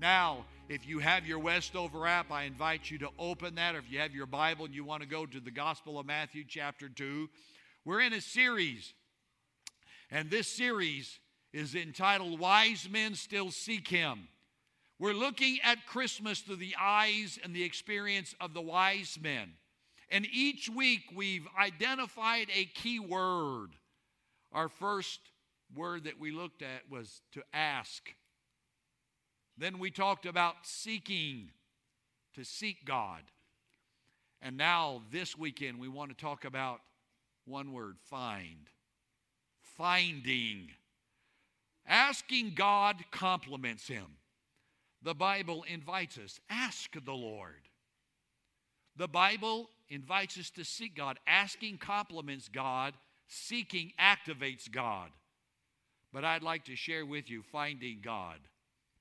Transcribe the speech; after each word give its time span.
Now, 0.00 0.46
if 0.70 0.88
you 0.88 0.98
have 1.00 1.26
your 1.26 1.38
Westover 1.38 2.06
app, 2.06 2.32
I 2.32 2.44
invite 2.44 2.90
you 2.90 2.96
to 3.00 3.10
open 3.18 3.56
that, 3.56 3.74
or 3.74 3.80
if 3.80 3.90
you 3.90 3.98
have 3.98 4.14
your 4.14 4.24
Bible 4.24 4.64
and 4.64 4.74
you 4.74 4.82
want 4.82 5.02
to 5.02 5.08
go 5.08 5.26
to 5.26 5.40
the 5.40 5.50
Gospel 5.50 5.98
of 5.98 6.06
Matthew, 6.06 6.42
chapter 6.48 6.88
2. 6.88 7.28
We're 7.84 8.00
in 8.00 8.14
a 8.14 8.20
series, 8.22 8.94
and 10.10 10.30
this 10.30 10.48
series 10.48 11.18
is 11.52 11.74
entitled 11.74 12.40
Wise 12.40 12.88
Men 12.90 13.14
Still 13.14 13.50
Seek 13.50 13.88
Him. 13.88 14.28
We're 14.98 15.12
looking 15.12 15.58
at 15.62 15.84
Christmas 15.86 16.40
through 16.40 16.56
the 16.56 16.76
eyes 16.80 17.38
and 17.44 17.54
the 17.54 17.64
experience 17.64 18.34
of 18.40 18.54
the 18.54 18.62
wise 18.62 19.18
men. 19.20 19.52
And 20.10 20.26
each 20.32 20.70
week 20.70 21.02
we've 21.14 21.46
identified 21.58 22.48
a 22.54 22.64
key 22.64 23.00
word. 23.00 23.68
Our 24.50 24.70
first 24.70 25.20
word 25.76 26.04
that 26.04 26.18
we 26.18 26.30
looked 26.30 26.62
at 26.62 26.90
was 26.90 27.20
to 27.32 27.42
ask. 27.52 28.14
Then 29.60 29.78
we 29.78 29.90
talked 29.90 30.24
about 30.24 30.54
seeking, 30.62 31.50
to 32.34 32.44
seek 32.44 32.86
God. 32.86 33.20
And 34.40 34.56
now, 34.56 35.02
this 35.12 35.36
weekend, 35.36 35.78
we 35.78 35.86
want 35.86 36.10
to 36.10 36.16
talk 36.16 36.46
about 36.46 36.80
one 37.44 37.74
word 37.74 37.98
find. 38.08 38.70
Finding. 39.76 40.70
Asking 41.86 42.54
God 42.54 43.04
compliments 43.10 43.86
him. 43.86 44.06
The 45.02 45.14
Bible 45.14 45.66
invites 45.68 46.16
us 46.16 46.40
ask 46.48 46.92
the 47.04 47.12
Lord. 47.12 47.68
The 48.96 49.08
Bible 49.08 49.68
invites 49.90 50.38
us 50.38 50.48
to 50.52 50.64
seek 50.64 50.96
God. 50.96 51.18
Asking 51.26 51.76
compliments 51.76 52.48
God, 52.48 52.94
seeking 53.28 53.92
activates 54.00 54.70
God. 54.70 55.10
But 56.14 56.24
I'd 56.24 56.42
like 56.42 56.64
to 56.64 56.76
share 56.76 57.04
with 57.04 57.28
you 57.28 57.42
finding 57.42 57.98
God 58.02 58.38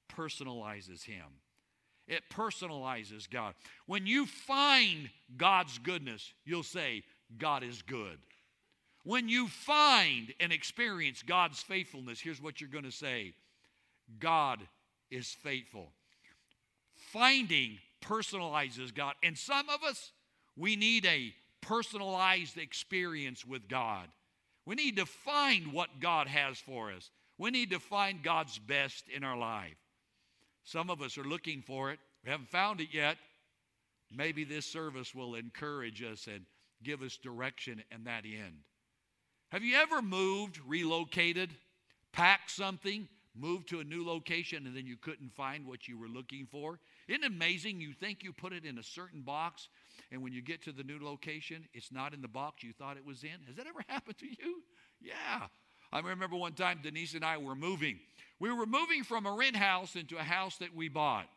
personalizes 0.10 1.04
Him. 1.04 1.26
It 2.08 2.24
personalizes 2.34 3.30
God. 3.30 3.54
When 3.86 4.08
you 4.08 4.26
find 4.26 5.10
God's 5.38 5.78
goodness, 5.78 6.34
you'll 6.44 6.64
say, 6.64 7.04
God 7.38 7.64
is 7.64 7.84
good. 7.84 8.18
When 9.04 9.30
you 9.30 9.48
find 9.48 10.34
and 10.40 10.52
experience 10.52 11.24
God's 11.24 11.62
faithfulness, 11.62 12.20
here's 12.20 12.42
what 12.42 12.60
you're 12.60 12.70
going 12.70 12.84
to 12.84 12.92
say 12.92 13.34
God 14.20 14.60
is 15.12 15.28
faithful. 15.28 15.92
Finding 16.96 17.78
personalizes 18.02 18.94
God. 18.94 19.14
And 19.24 19.38
some 19.38 19.70
of 19.70 19.84
us, 19.84 20.12
we 20.58 20.76
need 20.76 21.06
a 21.06 21.34
personalized 21.62 22.58
experience 22.58 23.46
with 23.46 23.68
God. 23.68 24.08
We 24.66 24.76
need 24.76 24.98
to 24.98 25.06
find 25.06 25.74
what 25.74 26.00
God 26.00 26.28
has 26.28 26.58
for 26.58 26.92
us. 26.92 27.10
We 27.38 27.52
need 27.52 27.72
to 27.72 27.80
find 27.80 28.22
God's 28.22 28.60
best 28.60 29.06
in 29.10 29.24
our 29.24 29.38
life. 29.38 29.78
Some 30.64 30.90
of 30.90 31.02
us 31.02 31.18
are 31.18 31.24
looking 31.24 31.62
for 31.62 31.92
it. 31.92 32.00
We 32.24 32.32
haven't 32.32 32.50
found 32.50 32.82
it 32.82 32.90
yet. 32.92 33.18
Maybe 34.12 34.44
this 34.44 34.66
service 34.66 35.14
will 35.14 35.36
encourage 35.36 36.02
us 36.02 36.28
and 36.28 36.46
give 36.84 37.02
us 37.02 37.18
direction 37.18 37.84
and 37.92 38.06
that 38.06 38.26
end. 38.26 38.64
Have 39.52 39.64
you 39.64 39.76
ever 39.78 40.02
moved, 40.02 40.60
relocated, 40.66 41.50
packed 42.12 42.52
something, 42.52 43.08
moved 43.36 43.70
to 43.70 43.80
a 43.80 43.84
new 43.84 44.06
location, 44.06 44.68
and 44.68 44.76
then 44.76 44.86
you 44.86 44.98
couldn't 44.98 45.34
find 45.34 45.66
what 45.66 45.88
you 45.88 45.98
were 45.98 46.08
looking 46.08 46.48
for? 46.52 46.80
Isn't 47.08 47.24
it 47.24 47.28
amazing? 47.28 47.82
You 47.82 47.94
think 47.94 48.24
you 48.24 48.34
put 48.34 48.54
it 48.54 48.66
in 48.66 48.78
a 48.78 48.84
certain 48.84 49.22
box, 49.22 49.70
and 50.12 50.22
when 50.22 50.34
you 50.34 50.42
get 50.42 50.64
to 50.64 50.72
the 50.72 50.84
new 50.84 51.00
location, 51.02 51.68
it's 51.74 51.92
not 51.92 52.14
in 52.14 52.22
the 52.22 52.28
box 52.28 52.64
you 52.64 52.74
thought 52.74 52.98
it 52.98 53.06
was 53.06 53.24
in? 53.24 53.44
Has 53.48 53.56
that 53.56 53.68
ever 53.68 53.84
happened 53.88 54.18
to 54.20 54.28
you? 54.28 54.62
Yeah. 55.02 55.48
I 55.92 56.00
remember 56.00 56.36
one 56.36 56.54
time 56.54 56.80
Denise 56.84 57.16
and 57.16 57.26
I 57.26 57.38
were 57.38 57.56
moving. 57.56 58.00
We 58.40 58.52
were 58.52 58.66
moving 58.66 59.04
from 59.04 59.26
a 59.26 59.34
rent 59.34 59.56
house 59.56 59.96
into 59.96 60.18
a 60.18 60.24
house 60.24 60.58
that 60.58 60.76
we 60.76 60.88
bought. 60.88 61.28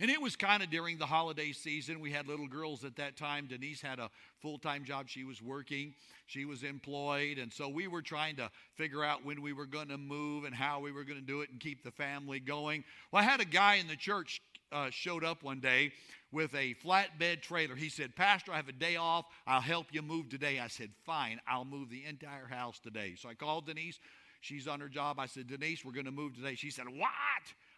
And 0.00 0.10
it 0.10 0.20
was 0.20 0.36
kind 0.36 0.62
of 0.62 0.70
during 0.70 0.98
the 0.98 1.06
holiday 1.06 1.52
season. 1.52 2.00
We 2.00 2.10
had 2.10 2.26
little 2.26 2.48
girls 2.48 2.84
at 2.84 2.96
that 2.96 3.16
time. 3.16 3.46
Denise 3.46 3.80
had 3.80 3.98
a 3.98 4.10
full 4.40 4.58
time 4.58 4.84
job. 4.84 5.08
She 5.08 5.24
was 5.24 5.42
working, 5.42 5.94
she 6.26 6.44
was 6.44 6.62
employed. 6.62 7.38
And 7.38 7.52
so 7.52 7.68
we 7.68 7.88
were 7.88 8.02
trying 8.02 8.36
to 8.36 8.50
figure 8.74 9.04
out 9.04 9.24
when 9.24 9.42
we 9.42 9.52
were 9.52 9.66
going 9.66 9.88
to 9.88 9.98
move 9.98 10.44
and 10.44 10.54
how 10.54 10.80
we 10.80 10.92
were 10.92 11.04
going 11.04 11.18
to 11.18 11.24
do 11.24 11.40
it 11.42 11.50
and 11.50 11.60
keep 11.60 11.82
the 11.84 11.90
family 11.90 12.40
going. 12.40 12.84
Well, 13.10 13.22
I 13.22 13.24
had 13.24 13.40
a 13.40 13.44
guy 13.44 13.76
in 13.76 13.86
the 13.86 13.96
church 13.96 14.40
uh, 14.72 14.90
showed 14.90 15.24
up 15.24 15.42
one 15.42 15.60
day 15.60 15.92
with 16.32 16.54
a 16.54 16.74
flatbed 16.84 17.42
trailer. 17.42 17.76
He 17.76 17.88
said, 17.88 18.16
Pastor, 18.16 18.52
I 18.52 18.56
have 18.56 18.68
a 18.68 18.72
day 18.72 18.96
off. 18.96 19.26
I'll 19.46 19.60
help 19.60 19.88
you 19.92 20.02
move 20.02 20.28
today. 20.28 20.58
I 20.58 20.68
said, 20.68 20.90
Fine, 21.04 21.40
I'll 21.46 21.64
move 21.64 21.90
the 21.90 22.04
entire 22.04 22.46
house 22.46 22.78
today. 22.78 23.14
So 23.16 23.28
I 23.28 23.34
called 23.34 23.66
Denise. 23.66 24.00
She's 24.40 24.66
on 24.66 24.80
her 24.80 24.88
job. 24.88 25.20
I 25.20 25.26
said, 25.26 25.46
Denise, 25.46 25.84
we're 25.84 25.92
going 25.92 26.06
to 26.06 26.10
move 26.10 26.34
today. 26.34 26.54
She 26.54 26.70
said, 26.70 26.86
What? 26.88 27.10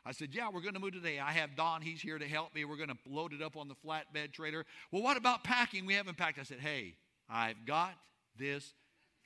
I 0.06 0.12
said, 0.12 0.28
Yeah, 0.32 0.49
we're 0.53 0.60
going 0.60 0.75
to 0.75 0.81
move 0.81 0.93
today. 0.93 1.19
I 1.19 1.32
have 1.32 1.56
Don. 1.56 1.82
He's 1.82 2.00
here 2.00 2.19
to 2.19 2.27
help 2.27 2.55
me. 2.55 2.65
We're 2.65 2.77
going 2.77 2.88
to 2.88 2.99
load 3.06 3.32
it 3.32 3.43
up 3.43 3.56
on 3.56 3.69
the 3.69 3.75
flatbed 3.75 4.32
trailer. 4.32 4.65
Well, 4.91 5.03
what 5.03 5.16
about 5.16 5.44
packing? 5.44 5.84
We 5.84 5.94
haven't 5.94 6.16
packed. 6.16 6.38
I 6.38 6.44
said, 6.44 6.61
Hey, 6.61 6.94
I've 7.28 7.66
got 7.66 7.94
this 8.38 8.72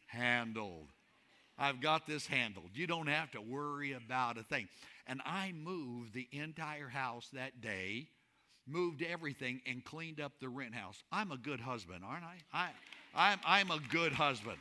handled. 0.06 0.88
I've 1.58 1.80
got 1.80 2.06
this 2.06 2.26
handled. 2.26 2.70
You 2.74 2.86
don't 2.86 3.08
have 3.08 3.30
to 3.32 3.41
worry 3.41 3.92
about 3.92 4.38
a 4.38 4.42
thing. 4.42 4.69
And 5.06 5.20
I 5.24 5.52
moved 5.52 6.14
the 6.14 6.28
entire 6.32 6.88
house 6.88 7.28
that 7.32 7.60
day 7.60 8.08
moved 8.66 9.02
everything 9.02 9.60
and 9.66 9.84
cleaned 9.84 10.20
up 10.20 10.32
the 10.41 10.48
rent 10.48 10.74
house. 10.74 11.02
I'm 11.10 11.32
a 11.32 11.36
good 11.36 11.60
husband, 11.60 12.02
aren't 12.06 12.24
I? 12.24 12.36
I 12.52 12.68
I'm, 13.14 13.38
I'm 13.47 13.70
a 13.70 13.80
good 13.91 14.12
husband. 14.12 14.58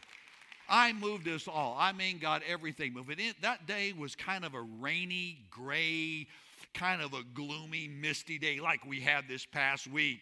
I 0.69 0.93
moved 0.93 1.27
us 1.27 1.47
all. 1.47 1.75
I 1.79 1.91
mean, 1.91 2.17
got 2.17 2.41
everything 2.47 2.93
moving. 2.93 3.19
It, 3.19 3.41
that 3.41 3.67
day 3.67 3.93
was 3.97 4.15
kind 4.15 4.43
of 4.43 4.53
a 4.53 4.61
rainy, 4.61 5.39
gray, 5.49 6.27
kind 6.73 7.01
of 7.01 7.13
a 7.13 7.23
gloomy, 7.33 7.87
misty 7.87 8.37
day 8.37 8.59
like 8.59 8.85
we 8.85 8.99
had 8.99 9.25
this 9.27 9.45
past 9.45 9.87
week. 9.87 10.19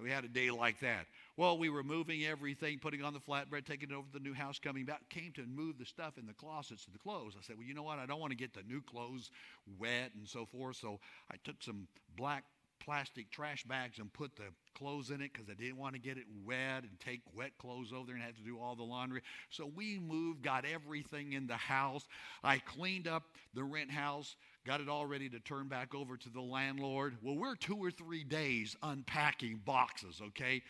We 0.00 0.10
had 0.10 0.24
a 0.24 0.28
day 0.28 0.50
like 0.50 0.80
that. 0.80 1.06
Well, 1.36 1.58
we 1.58 1.68
were 1.68 1.82
moving 1.82 2.24
everything, 2.24 2.78
putting 2.78 3.02
on 3.02 3.12
the 3.12 3.20
flatbed, 3.20 3.66
taking 3.66 3.90
it 3.90 3.94
over 3.94 4.06
to 4.06 4.12
the 4.14 4.20
new 4.24 4.32
house, 4.32 4.58
coming 4.58 4.86
back, 4.86 5.06
came 5.10 5.32
to 5.32 5.44
move 5.46 5.78
the 5.78 5.84
stuff 5.84 6.16
in 6.16 6.26
the 6.26 6.32
closets 6.32 6.86
and 6.86 6.94
the 6.94 6.98
clothes. 6.98 7.34
I 7.38 7.42
said, 7.42 7.56
Well, 7.58 7.66
you 7.66 7.74
know 7.74 7.82
what? 7.82 7.98
I 7.98 8.06
don't 8.06 8.20
want 8.20 8.30
to 8.30 8.36
get 8.36 8.54
the 8.54 8.62
new 8.62 8.80
clothes 8.80 9.30
wet 9.78 10.12
and 10.16 10.26
so 10.26 10.46
forth. 10.46 10.76
So 10.76 10.98
I 11.30 11.36
took 11.44 11.62
some 11.62 11.88
black 12.16 12.44
plastic 12.80 13.30
trash 13.30 13.64
bags 13.64 13.98
and 13.98 14.12
put 14.12 14.36
the 14.36 14.44
clothes 14.74 15.10
in 15.10 15.20
it 15.20 15.32
because 15.32 15.48
I 15.50 15.54
didn't 15.54 15.76
want 15.78 15.94
to 15.94 16.00
get 16.00 16.18
it 16.18 16.24
wet 16.44 16.84
and 16.84 16.98
take 17.00 17.22
wet 17.34 17.52
clothes 17.58 17.92
over 17.92 18.06
there 18.06 18.14
and 18.14 18.24
have 18.24 18.36
to 18.36 18.42
do 18.42 18.58
all 18.58 18.76
the 18.76 18.82
laundry. 18.84 19.22
So 19.50 19.66
we 19.66 19.98
moved, 19.98 20.42
got 20.42 20.64
everything 20.64 21.32
in 21.32 21.46
the 21.46 21.56
house. 21.56 22.06
I 22.44 22.58
cleaned 22.58 23.08
up 23.08 23.24
the 23.54 23.64
rent 23.64 23.90
house, 23.90 24.36
got 24.66 24.80
it 24.80 24.88
all 24.88 25.06
ready 25.06 25.28
to 25.28 25.38
turn 25.38 25.68
back 25.68 25.94
over 25.94 26.16
to 26.16 26.28
the 26.28 26.40
landlord. 26.40 27.16
Well, 27.22 27.36
we're 27.36 27.54
two 27.54 27.76
or 27.76 27.92
three 27.92 28.24
days 28.24 28.76
unpacking 28.82 29.60
boxes, 29.64 30.20
okay? 30.20 30.60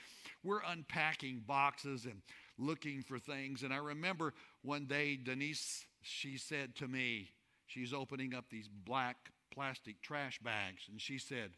We're 0.45 0.61
unpacking 0.69 1.45
boxes 1.47 2.05
and 2.05 2.21
looking 2.59 3.03
for 3.03 3.19
things. 3.19 3.63
And 3.63 3.73
I 3.73 3.79
remember 3.79 4.35
one 4.61 4.85
day, 4.85 5.17
Denise, 5.17 5.87
she 6.03 6.37
said 6.37 6.77
to 6.77 6.87
me, 6.87 7.31
she's 7.67 7.95
opening 7.95 8.35
up 8.35 8.45
these 8.51 8.69
black 8.69 9.17
plastic 9.51 10.03
trash 10.03 10.39
bags, 10.41 10.83
and 10.91 11.01
she 11.01 11.17
said, 11.17 11.53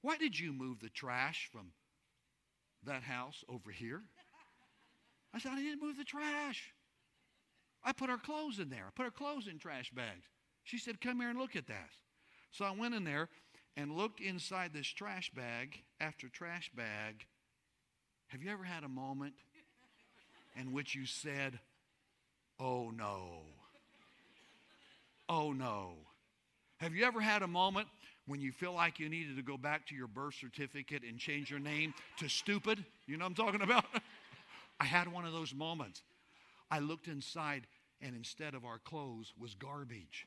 why 0.00 0.16
did 0.16 0.38
you 0.38 0.54
move 0.54 0.80
the 0.80 0.88
trash 0.88 1.50
from 1.52 1.66
that 2.84 3.02
house 3.02 3.44
over 3.46 3.70
here? 3.70 4.00
I 5.34 5.38
said, 5.38 5.52
I 5.52 5.60
didn't 5.60 5.82
move 5.82 5.98
the 5.98 6.04
trash. 6.04 6.72
I 7.84 7.92
put 7.92 8.08
our 8.08 8.18
clothes 8.18 8.58
in 8.58 8.70
there. 8.70 8.84
I 8.86 8.90
put 8.94 9.04
our 9.04 9.10
clothes 9.10 9.48
in 9.48 9.58
trash 9.58 9.90
bags. 9.90 10.24
She 10.64 10.78
said, 10.78 11.00
Come 11.00 11.20
here 11.20 11.30
and 11.30 11.38
look 11.38 11.56
at 11.56 11.66
that. 11.68 11.90
So 12.50 12.64
I 12.64 12.70
went 12.72 12.94
in 12.94 13.04
there 13.04 13.28
and 13.76 13.96
looked 13.96 14.20
inside 14.20 14.72
this 14.72 14.86
trash 14.86 15.30
bag 15.34 15.82
after 16.00 16.28
trash 16.28 16.70
bag. 16.74 17.26
Have 18.28 18.42
you 18.42 18.50
ever 18.50 18.64
had 18.64 18.84
a 18.84 18.88
moment 18.88 19.34
in 20.56 20.72
which 20.72 20.94
you 20.94 21.06
said, 21.06 21.58
Oh 22.58 22.90
no? 22.90 23.40
Oh 25.28 25.52
no. 25.52 25.94
Have 26.78 26.94
you 26.94 27.04
ever 27.04 27.20
had 27.20 27.42
a 27.42 27.46
moment 27.46 27.88
when 28.26 28.40
you 28.40 28.52
feel 28.52 28.72
like 28.72 28.98
you 28.98 29.08
needed 29.08 29.36
to 29.36 29.42
go 29.42 29.56
back 29.56 29.86
to 29.86 29.94
your 29.94 30.06
birth 30.06 30.34
certificate 30.34 31.02
and 31.02 31.18
change 31.18 31.50
your 31.50 31.60
name 31.60 31.92
to 32.18 32.28
stupid. 32.28 32.84
You 33.06 33.16
know 33.16 33.24
what 33.24 33.38
I'm 33.38 33.46
talking 33.46 33.62
about? 33.62 33.84
I 34.80 34.84
had 34.84 35.12
one 35.12 35.24
of 35.24 35.32
those 35.32 35.54
moments. 35.54 36.02
I 36.70 36.78
looked 36.78 37.06
inside, 37.06 37.66
and 38.00 38.16
instead 38.16 38.54
of 38.54 38.64
our 38.64 38.78
clothes 38.78 39.32
was 39.38 39.54
garbage. 39.54 40.26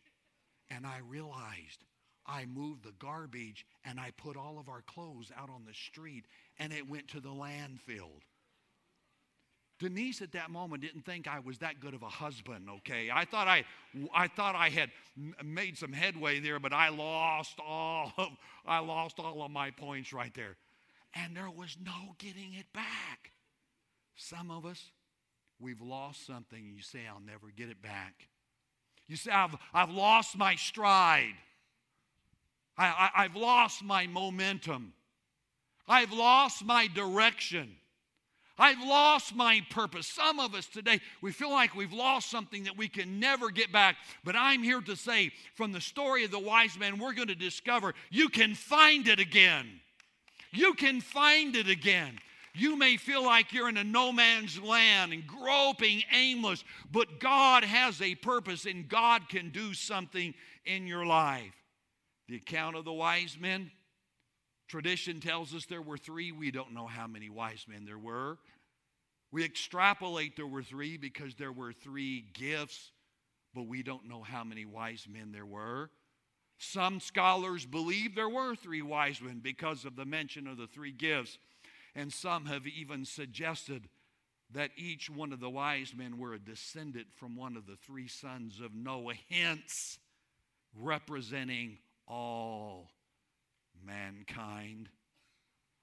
And 0.69 0.85
I 0.85 0.99
realized 1.07 1.83
I 2.25 2.45
moved 2.45 2.83
the 2.83 2.93
garbage 2.99 3.65
and 3.85 3.99
I 3.99 4.11
put 4.17 4.35
all 4.35 4.59
of 4.59 4.67
our 4.67 4.81
clothes 4.81 5.31
out 5.37 5.49
on 5.49 5.63
the 5.65 5.73
street, 5.73 6.25
and 6.59 6.73
it 6.73 6.89
went 6.89 7.07
to 7.09 7.19
the 7.19 7.29
landfill. 7.29 8.11
Denise 9.79 10.23
at 10.23 10.31
that 10.31 10.49
moment 10.49 10.81
didn't 10.81 11.05
think 11.05 11.27
I 11.27 11.39
was 11.39 11.59
that 11.59 11.79
good 11.79 11.93
of 11.93 12.01
a 12.01 12.09
husband, 12.09 12.67
okay? 12.77 13.09
I 13.13 13.25
thought 13.25 13.47
I, 13.47 13.63
I 14.13 14.27
thought 14.27 14.55
I 14.55 14.69
had 14.69 14.89
made 15.43 15.77
some 15.77 15.93
headway 15.93 16.39
there, 16.39 16.59
but 16.59 16.73
I 16.73 16.89
lost 16.89 17.59
all 17.65 18.11
of, 18.17 18.29
I 18.65 18.79
lost 18.79 19.19
all 19.19 19.43
of 19.43 19.51
my 19.51 19.69
points 19.69 20.11
right 20.11 20.33
there. 20.33 20.57
And 21.13 21.37
there 21.37 21.51
was 21.51 21.77
no 21.83 22.15
getting 22.17 22.55
it 22.55 22.73
back. 22.73 23.31
Some 24.15 24.49
of 24.49 24.65
us, 24.65 24.91
we've 25.59 25.81
lost 25.81 26.25
something 26.25 26.67
you 26.67 26.81
say, 26.81 27.01
I'll 27.07 27.21
never 27.21 27.51
get 27.55 27.69
it 27.69 27.81
back. 27.81 28.29
You 29.07 29.15
say, 29.15 29.31
I've, 29.31 29.55
I've 29.73 29.89
lost 29.89 30.37
my 30.37 30.55
stride. 30.55 31.35
I, 32.77 32.85
I, 32.87 33.23
I've 33.23 33.35
lost 33.35 33.83
my 33.83 34.07
momentum. 34.07 34.93
I've 35.87 36.11
lost 36.11 36.65
my 36.65 36.87
direction. 36.87 37.77
I've 38.59 38.79
lost 38.79 39.35
my 39.35 39.61
purpose. 39.69 40.07
Some 40.07 40.39
of 40.39 40.55
us 40.55 40.65
today, 40.65 40.99
we 41.21 41.31
feel 41.31 41.51
like 41.51 41.75
we've 41.75 41.93
lost 41.93 42.29
something 42.29 42.63
that 42.63 42.75
we 42.75 42.87
can 42.87 43.19
never 43.19 43.49
get 43.49 43.71
back. 43.71 43.97
But 44.23 44.35
I'm 44.35 44.63
here 44.63 44.81
to 44.81 44.95
say 44.95 45.31
from 45.55 45.71
the 45.71 45.81
story 45.81 46.25
of 46.25 46.31
the 46.31 46.39
wise 46.39 46.77
man, 46.77 46.97
we're 46.97 47.13
going 47.13 47.27
to 47.27 47.35
discover 47.35 47.93
you 48.09 48.29
can 48.29 48.55
find 48.55 49.07
it 49.07 49.19
again. 49.19 49.79
You 50.51 50.73
can 50.73 51.01
find 51.01 51.55
it 51.55 51.69
again. 51.69 52.17
You 52.57 52.75
may 52.75 52.97
feel 52.97 53.23
like 53.23 53.53
you're 53.53 53.69
in 53.69 53.77
a 53.77 53.83
no 53.83 54.11
man's 54.11 54.59
land 54.59 55.13
and 55.13 55.25
groping 55.27 56.03
aimless, 56.11 56.63
but 56.91 57.19
God 57.19 57.63
has 57.63 58.01
a 58.01 58.15
purpose 58.15 58.65
and 58.65 58.89
God 58.89 59.29
can 59.29 59.49
do 59.49 59.73
something 59.73 60.33
in 60.65 60.87
your 60.87 61.05
life. 61.05 61.53
The 62.27 62.37
account 62.37 62.75
of 62.75 62.83
the 62.83 62.93
wise 62.93 63.37
men, 63.39 63.71
Tradition 64.67 65.21
tells 65.21 65.55
us 65.55 65.65
there 65.65 65.81
were 65.81 65.97
three. 65.97 66.31
We 66.31 66.51
don't 66.51 66.73
know 66.73 66.87
how 66.87 67.07
many 67.07 67.29
wise 67.29 67.65
men 67.69 67.85
there 67.85 67.97
were. 67.97 68.37
We 69.31 69.45
extrapolate 69.45 70.35
there 70.35 70.47
were 70.47 70.63
three 70.63 70.97
because 70.97 71.35
there 71.35 71.53
were 71.53 71.71
three 71.71 72.25
gifts, 72.33 72.91
but 73.53 73.67
we 73.67 73.81
don't 73.81 74.09
know 74.09 74.23
how 74.23 74.43
many 74.43 74.65
wise 74.65 75.07
men 75.09 75.31
there 75.31 75.45
were. 75.45 75.89
Some 76.57 76.99
scholars 76.99 77.65
believe 77.65 78.15
there 78.15 78.29
were 78.29 78.55
three 78.55 78.81
wise 78.81 79.21
men 79.21 79.39
because 79.41 79.85
of 79.85 79.95
the 79.95 80.05
mention 80.05 80.47
of 80.47 80.57
the 80.57 80.67
three 80.67 80.91
gifts. 80.91 81.37
And 81.97 82.13
some 82.13 82.45
have 82.45 82.67
even 82.67 83.05
suggested 83.05 83.89
that 84.53 84.69
each 84.77 85.09
one 85.09 85.33
of 85.33 85.39
the 85.39 85.49
wise 85.49 85.93
men 85.97 86.19
were 86.19 86.35
a 86.35 86.39
descendant 86.39 87.07
from 87.15 87.35
one 87.35 87.57
of 87.57 87.65
the 87.65 87.75
three 87.75 88.07
sons 88.07 88.61
of 88.61 88.75
Noah, 88.75 89.15
hence 89.31 89.97
representing 90.75 91.79
all 92.07 92.91
mankind. 93.83 94.89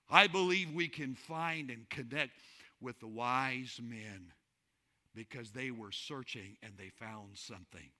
I 0.08 0.28
believe 0.28 0.72
we 0.72 0.86
can 0.86 1.16
find 1.16 1.68
and 1.68 1.90
connect 1.90 2.38
with 2.80 3.00
the 3.00 3.08
wise 3.08 3.80
men 3.82 4.32
because 5.16 5.50
they 5.50 5.72
were 5.72 5.90
searching 5.90 6.56
and 6.62 6.74
they 6.78 6.90
found 6.90 7.30
something. 7.34 7.90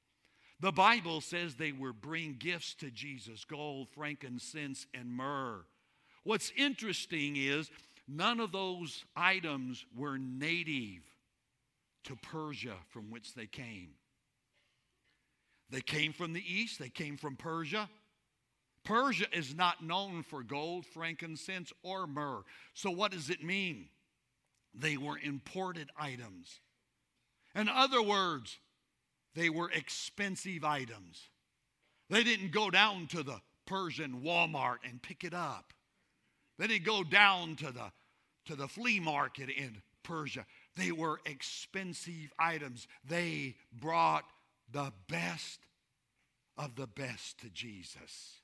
The 0.61 0.71
Bible 0.71 1.21
says 1.21 1.57
they 1.57 1.73
were 1.73 1.93
bring 1.93 2.37
gifts 2.39 2.75
to 2.77 2.93
Jesus 2.93 3.45
gold, 3.45 3.89
frankincense, 3.89 4.87
and 4.95 5.13
myrrh. 5.13 5.65
What's 6.23 6.53
interesting 6.57 7.37
is 7.37 7.71
none 8.09 8.41
of 8.41 8.53
those 8.53 9.05
items 9.17 9.85
were 9.97 10.19
native 10.19 11.03
to 12.05 12.17
Persia 12.17 12.77
from 12.89 13.11
which 13.11 13.35
they 13.35 13.47
came. 13.47 13.91
They 15.71 15.81
came 15.81 16.13
from 16.13 16.33
the 16.33 16.45
east, 16.47 16.79
they 16.79 16.89
came 16.89 17.17
from 17.17 17.37
Persia. 17.37 17.89
Persia 18.85 19.27
is 19.33 19.55
not 19.55 19.83
known 19.83 20.23
for 20.23 20.43
gold, 20.43 20.85
frankincense, 20.85 21.73
or 21.83 22.07
myrrh. 22.07 22.43
So, 22.75 22.91
what 22.91 23.13
does 23.13 23.31
it 23.31 23.43
mean? 23.43 23.89
They 24.75 24.99
were 24.99 25.19
imported 25.19 25.89
items. 25.99 26.61
In 27.55 27.69
other 27.69 28.03
words, 28.03 28.59
they 29.35 29.49
were 29.49 29.71
expensive 29.71 30.65
items. 30.65 31.31
They 32.11 32.23
didn't 32.23 32.53
go 32.53 32.71
down 32.71 33.07
to 33.09 33.23
the 33.23 33.41
Persian 33.67 34.21
Walmart 34.23 34.79
and 34.89 35.01
pick 35.01 35.25
it 35.25 35.33
up. 35.33 35.73
They 36.59 36.69
he'd 36.69 36.85
go 36.85 37.03
down 37.03 37.57
to 37.57 37.73
the, 37.73 37.93
to 38.47 38.57
the 38.57 38.69
flea 38.69 39.01
market 39.01 39.49
in 39.51 39.83
Persia. 40.03 40.47
They 40.77 40.93
were 40.93 41.21
expensive 41.25 42.33
items. 42.39 42.87
They 43.09 43.57
brought 43.73 44.25
the 44.71 44.93
best 45.09 45.61
of 46.57 46.77
the 46.77 46.87
best 46.87 47.39
to 47.41 47.51
Jesus. 47.51 48.41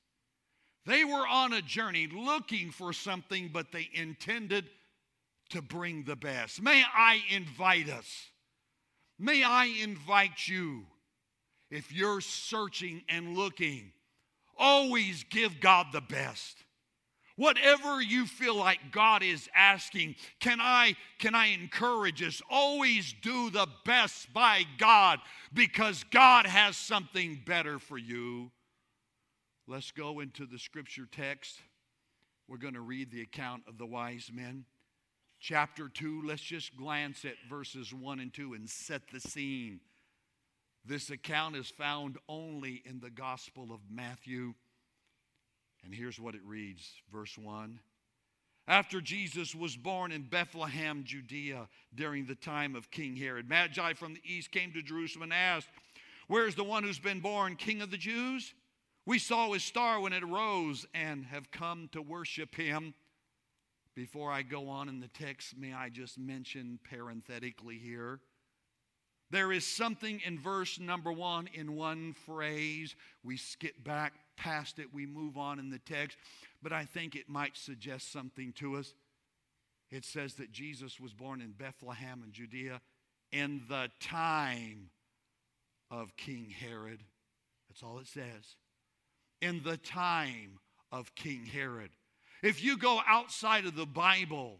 They 0.86 1.04
were 1.04 1.26
on 1.26 1.52
a 1.52 1.62
journey 1.62 2.08
looking 2.12 2.70
for 2.70 2.92
something, 2.92 3.50
but 3.52 3.70
they 3.70 3.88
intended 3.92 4.64
to 5.50 5.62
bring 5.62 6.04
the 6.04 6.16
best. 6.16 6.62
May 6.62 6.82
I 6.94 7.20
invite 7.30 7.88
us, 7.88 8.30
may 9.18 9.42
I 9.42 9.66
invite 9.66 10.48
you, 10.48 10.86
if 11.70 11.92
you're 11.92 12.20
searching 12.20 13.02
and 13.08 13.36
looking, 13.36 13.92
always 14.58 15.24
give 15.30 15.60
God 15.60 15.86
the 15.92 16.00
best. 16.00 16.64
Whatever 17.40 18.02
you 18.02 18.26
feel 18.26 18.54
like 18.54 18.92
God 18.92 19.22
is 19.22 19.48
asking, 19.56 20.16
can 20.40 20.58
I 20.60 20.94
can 21.18 21.34
I 21.34 21.46
encourage 21.46 22.22
us 22.22 22.42
always 22.50 23.14
do 23.22 23.48
the 23.48 23.66
best 23.86 24.30
by 24.34 24.64
God 24.76 25.20
because 25.50 26.04
God 26.10 26.44
has 26.44 26.76
something 26.76 27.40
better 27.46 27.78
for 27.78 27.96
you. 27.96 28.50
Let's 29.66 29.90
go 29.90 30.20
into 30.20 30.44
the 30.44 30.58
scripture 30.58 31.08
text. 31.10 31.56
We're 32.46 32.58
going 32.58 32.74
to 32.74 32.82
read 32.82 33.10
the 33.10 33.22
account 33.22 33.62
of 33.66 33.78
the 33.78 33.86
wise 33.86 34.30
men. 34.30 34.66
Chapter 35.40 35.88
2, 35.88 36.24
let's 36.26 36.42
just 36.42 36.76
glance 36.76 37.24
at 37.24 37.36
verses 37.48 37.90
1 37.94 38.20
and 38.20 38.34
2 38.34 38.52
and 38.52 38.68
set 38.68 39.00
the 39.10 39.18
scene. 39.18 39.80
This 40.84 41.08
account 41.08 41.56
is 41.56 41.70
found 41.70 42.18
only 42.28 42.82
in 42.84 43.00
the 43.00 43.08
Gospel 43.08 43.72
of 43.72 43.80
Matthew. 43.90 44.52
And 45.90 45.98
here's 45.98 46.20
what 46.20 46.36
it 46.36 46.44
reads 46.44 46.88
verse 47.12 47.36
1. 47.36 47.80
After 48.68 49.00
Jesus 49.00 49.56
was 49.56 49.76
born 49.76 50.12
in 50.12 50.22
Bethlehem, 50.22 51.02
Judea, 51.04 51.68
during 51.92 52.26
the 52.26 52.36
time 52.36 52.76
of 52.76 52.92
King 52.92 53.16
Herod, 53.16 53.48
Magi 53.48 53.94
from 53.94 54.14
the 54.14 54.22
east 54.24 54.52
came 54.52 54.72
to 54.74 54.82
Jerusalem 54.82 55.24
and 55.24 55.32
asked, 55.32 55.66
Where's 56.28 56.54
the 56.54 56.62
one 56.62 56.84
who's 56.84 57.00
been 57.00 57.18
born 57.18 57.56
King 57.56 57.82
of 57.82 57.90
the 57.90 57.96
Jews? 57.96 58.54
We 59.04 59.18
saw 59.18 59.50
his 59.52 59.64
star 59.64 59.98
when 59.98 60.12
it 60.12 60.22
arose 60.22 60.86
and 60.94 61.24
have 61.24 61.50
come 61.50 61.88
to 61.90 62.00
worship 62.00 62.54
him. 62.54 62.94
Before 63.96 64.30
I 64.30 64.42
go 64.42 64.68
on 64.68 64.88
in 64.88 65.00
the 65.00 65.08
text, 65.08 65.58
may 65.58 65.72
I 65.72 65.88
just 65.88 66.20
mention 66.20 66.78
parenthetically 66.88 67.78
here 67.78 68.20
there 69.30 69.52
is 69.52 69.64
something 69.64 70.20
in 70.24 70.38
verse 70.38 70.80
number 70.80 71.12
one 71.12 71.48
in 71.54 71.76
one 71.76 72.14
phrase. 72.26 72.96
We 73.22 73.36
skip 73.36 73.82
back 73.84 74.12
past 74.40 74.78
it, 74.78 74.92
we 74.92 75.06
move 75.06 75.36
on 75.36 75.58
in 75.58 75.70
the 75.70 75.78
text, 75.78 76.16
but 76.62 76.72
I 76.72 76.84
think 76.84 77.14
it 77.14 77.28
might 77.28 77.56
suggest 77.56 78.10
something 78.10 78.52
to 78.54 78.76
us. 78.76 78.94
It 79.90 80.04
says 80.04 80.34
that 80.34 80.52
Jesus 80.52 80.98
was 80.98 81.12
born 81.12 81.40
in 81.40 81.52
Bethlehem 81.52 82.22
in 82.24 82.32
Judea 82.32 82.80
in 83.32 83.62
the 83.68 83.90
time 84.00 84.90
of 85.90 86.16
King 86.16 86.54
Herod. 86.58 87.00
That's 87.68 87.82
all 87.82 87.98
it 87.98 88.06
says 88.06 88.56
in 89.40 89.62
the 89.62 89.76
time 89.76 90.58
of 90.92 91.14
King 91.14 91.44
Herod. 91.46 91.90
If 92.42 92.62
you 92.62 92.76
go 92.76 93.00
outside 93.06 93.66
of 93.66 93.76
the 93.76 93.86
Bible 93.86 94.58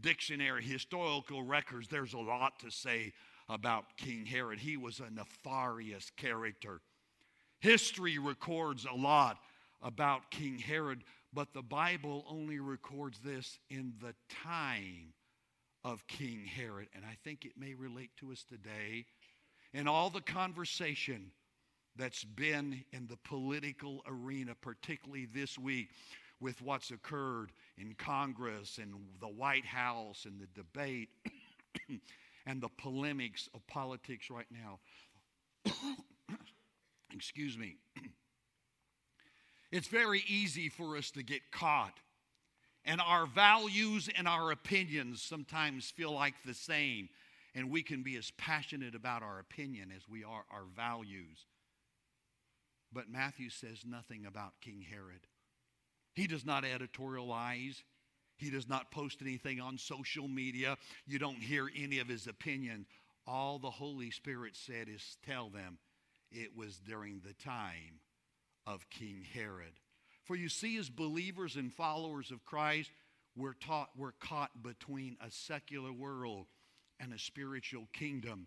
dictionary, 0.00 0.62
historical 0.62 1.42
records, 1.42 1.88
there's 1.88 2.14
a 2.14 2.18
lot 2.18 2.60
to 2.60 2.70
say 2.70 3.12
about 3.48 3.96
King 3.96 4.26
Herod. 4.26 4.58
He 4.58 4.76
was 4.76 5.00
a 5.00 5.10
nefarious 5.10 6.10
character. 6.16 6.80
History 7.60 8.18
records 8.18 8.86
a 8.90 8.94
lot 8.94 9.38
about 9.82 10.30
King 10.30 10.58
Herod, 10.58 11.02
but 11.32 11.52
the 11.52 11.62
Bible 11.62 12.24
only 12.28 12.58
records 12.60 13.18
this 13.20 13.58
in 13.70 13.94
the 14.00 14.14
time 14.44 15.12
of 15.84 16.06
King 16.06 16.44
Herod. 16.44 16.88
And 16.94 17.04
I 17.04 17.16
think 17.24 17.44
it 17.44 17.52
may 17.56 17.74
relate 17.74 18.10
to 18.18 18.32
us 18.32 18.44
today. 18.44 19.06
In 19.72 19.86
all 19.86 20.10
the 20.10 20.20
conversation 20.20 21.30
that's 21.96 22.24
been 22.24 22.84
in 22.92 23.06
the 23.06 23.16
political 23.24 24.02
arena, 24.06 24.54
particularly 24.60 25.26
this 25.26 25.58
week 25.58 25.90
with 26.40 26.60
what's 26.60 26.90
occurred 26.90 27.52
in 27.78 27.94
Congress 27.94 28.78
and 28.80 28.92
the 29.20 29.28
White 29.28 29.64
House 29.64 30.26
and 30.26 30.40
the 30.40 30.48
debate 30.54 31.08
and 32.46 32.60
the 32.60 32.68
polemics 32.76 33.48
of 33.54 33.66
politics 33.66 34.30
right 34.30 34.46
now. 34.50 34.78
Excuse 37.14 37.56
me. 37.56 37.76
It's 39.72 39.88
very 39.88 40.22
easy 40.28 40.68
for 40.68 40.96
us 40.96 41.10
to 41.12 41.22
get 41.22 41.50
caught, 41.50 41.98
and 42.84 43.00
our 43.00 43.26
values 43.26 44.08
and 44.16 44.28
our 44.28 44.52
opinions 44.52 45.20
sometimes 45.20 45.90
feel 45.90 46.12
like 46.12 46.34
the 46.44 46.54
same, 46.54 47.08
and 47.54 47.70
we 47.70 47.82
can 47.82 48.02
be 48.02 48.16
as 48.16 48.30
passionate 48.38 48.94
about 48.94 49.22
our 49.22 49.40
opinion 49.40 49.92
as 49.94 50.08
we 50.08 50.22
are 50.22 50.44
our 50.52 50.64
values. 50.74 51.46
But 52.92 53.10
Matthew 53.10 53.50
says 53.50 53.82
nothing 53.84 54.24
about 54.24 54.60
King 54.60 54.84
Herod. 54.88 55.26
He 56.14 56.26
does 56.26 56.46
not 56.46 56.62
editorialize. 56.62 57.82
He 58.36 58.50
does 58.50 58.68
not 58.68 58.90
post 58.90 59.20
anything 59.20 59.60
on 59.60 59.78
social 59.78 60.28
media. 60.28 60.76
You 61.06 61.18
don't 61.18 61.42
hear 61.42 61.68
any 61.76 61.98
of 61.98 62.08
his 62.08 62.26
opinion. 62.26 62.86
All 63.26 63.58
the 63.58 63.70
Holy 63.70 64.10
Spirit 64.10 64.54
said 64.54 64.88
is 64.88 65.18
tell 65.26 65.48
them 65.48 65.78
it 66.36 66.56
was 66.56 66.76
during 66.78 67.20
the 67.24 67.32
time 67.32 68.00
of 68.66 68.88
King 68.90 69.24
Herod. 69.32 69.72
For 70.24 70.36
you 70.36 70.48
see, 70.48 70.76
as 70.76 70.90
believers 70.90 71.56
and 71.56 71.72
followers 71.72 72.30
of 72.30 72.44
Christ, 72.44 72.90
we're 73.36 73.54
taught 73.54 73.90
we're 73.96 74.12
caught 74.12 74.62
between 74.62 75.16
a 75.24 75.30
secular 75.30 75.92
world 75.92 76.46
and 77.00 77.12
a 77.12 77.18
spiritual 77.18 77.88
kingdom. 77.92 78.46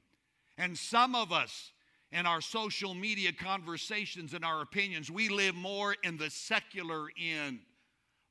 And 0.57 0.77
some 0.77 1.15
of 1.15 1.31
us 1.31 1.71
in 2.11 2.25
our 2.25 2.41
social 2.41 2.93
media 2.93 3.31
conversations 3.31 4.33
and 4.33 4.43
our 4.43 4.61
opinions, 4.61 5.09
we 5.11 5.29
live 5.29 5.55
more 5.55 5.95
in 6.03 6.17
the 6.17 6.29
secular 6.29 7.07
end. 7.19 7.59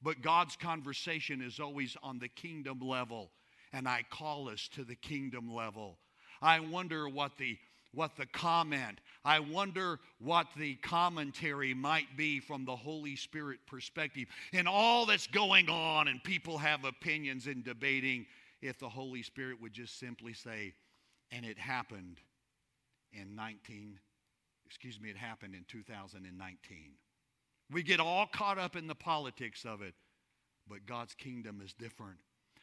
But 0.02 0.20
God's 0.22 0.56
conversation 0.56 1.40
is 1.42 1.58
always 1.58 1.96
on 2.02 2.18
the 2.18 2.28
kingdom 2.28 2.80
level, 2.80 3.30
and 3.72 3.88
I 3.88 4.04
call 4.08 4.48
us 4.48 4.68
to 4.74 4.84
the 4.84 4.94
kingdom 4.94 5.52
level. 5.52 5.98
I 6.40 6.60
wonder 6.60 7.08
what 7.08 7.36
the 7.36 7.58
what 7.92 8.16
the 8.16 8.26
comment, 8.26 9.00
I 9.25 9.40
wonder 9.40 9.99
what 10.21 10.47
the 10.57 10.75
commentary 10.76 11.75
might 11.75 12.16
be 12.16 12.40
from 12.40 12.64
the 12.64 12.76
Holy 12.76 13.16
Spirit 13.16 13.61
perspective. 13.66 14.26
In 14.52 14.66
all 14.66 15.07
that's 15.07 15.26
going 15.26 15.68
on, 15.68 16.09
and 16.09 16.23
people 16.23 16.59
have 16.59 16.85
opinions 16.85 17.47
and 17.47 17.64
debating, 17.64 18.26
if 18.61 18.78
the 18.78 18.88
Holy 18.88 19.23
Spirit 19.23 19.61
would 19.62 19.73
just 19.73 19.99
simply 19.99 20.35
say, 20.35 20.75
and 21.30 21.45
it 21.45 21.59
happened 21.59 22.21
in 23.12 23.35
19, 23.35 23.99
excuse 24.66 25.00
me, 25.00 25.11
it 25.11 25.16
happened 25.16 25.54
in 25.54 25.64
2019. 25.68 26.92
We 27.71 27.83
get 27.83 28.00
all 28.00 28.26
caught 28.26 28.59
up 28.59 28.76
in 28.76 28.87
the 28.87 28.95
politics 28.95 29.64
of 29.64 29.83
it, 29.83 29.95
but 30.68 30.87
God's 30.87 31.14
kingdom 31.14 31.61
is 31.64 31.73
different. 31.73 32.18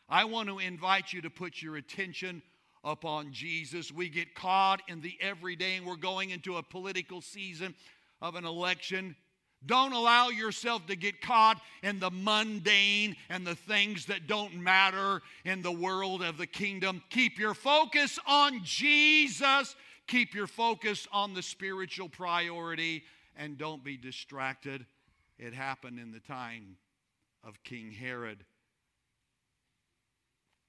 I 0.08 0.26
want 0.26 0.50
to 0.50 0.60
invite 0.60 1.14
you 1.14 1.22
to 1.22 1.30
put 1.30 1.62
your 1.62 1.78
attention 1.78 2.42
upon 2.86 3.34
Jesus. 3.34 3.92
We 3.92 4.08
get 4.08 4.36
caught 4.36 4.82
in 4.88 5.02
the 5.02 5.18
everyday, 5.20 5.76
and 5.76 5.86
we're 5.86 5.96
going 5.98 6.30
into 6.30 6.56
a 6.56 6.64
political 6.64 7.20
season 7.20 7.76
of 8.22 8.36
an 8.36 8.46
election. 8.46 9.16
Don't 9.66 9.94
allow 9.94 10.30
yourself 10.30 10.86
to 10.88 10.96
get 10.96 11.22
caught 11.22 11.60
in 11.82 12.00
the 12.00 12.12
mundane 12.12 13.16
and 13.30 13.46
the 13.46 13.56
things 13.56 14.06
that 14.06 14.28
don't 14.28 14.54
matter 14.54 15.22
in 15.44 15.64
the 15.64 15.72
world 15.72 16.22
of 16.22 16.38
the 16.38 16.46
kingdom. 16.46 17.02
Keep 17.10 17.40
your 17.40 17.56
focus 17.56 18.20
on 18.28 18.62
Jesus. 18.64 19.76
Keep 20.08 20.36
your 20.36 20.46
focus 20.46 21.08
on 21.12 21.34
the 21.34 21.42
spiritual 21.42 22.10
priority 22.10 23.04
and 23.36 23.58
don't 23.58 23.84
be 23.84 23.98
distracted. 23.98 24.86
It 25.40 25.54
happened 25.54 26.00
in 26.00 26.12
the 26.12 26.20
time 26.20 26.78
of 27.44 27.62
King 27.64 27.92
Herod. 27.92 28.46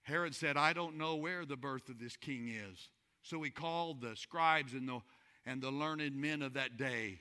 Herod 0.07 0.37
said, 0.37 0.57
I 0.57 0.73
don't 0.73 0.97
know 0.97 1.17
where 1.17 1.45
the 1.45 1.57
birth 1.57 1.89
of 1.89 1.99
this 1.99 2.17
king 2.17 2.49
is. 2.49 2.91
So 3.23 3.43
he 3.43 3.51
called 3.51 4.01
the 4.01 4.15
scribes 4.15 4.73
and 4.73 4.89
the, 4.89 5.01
and 5.45 5.61
the 5.61 5.73
learned 5.73 6.15
men 6.15 6.43
of 6.43 6.55
that 6.55 6.77
day. 6.77 7.19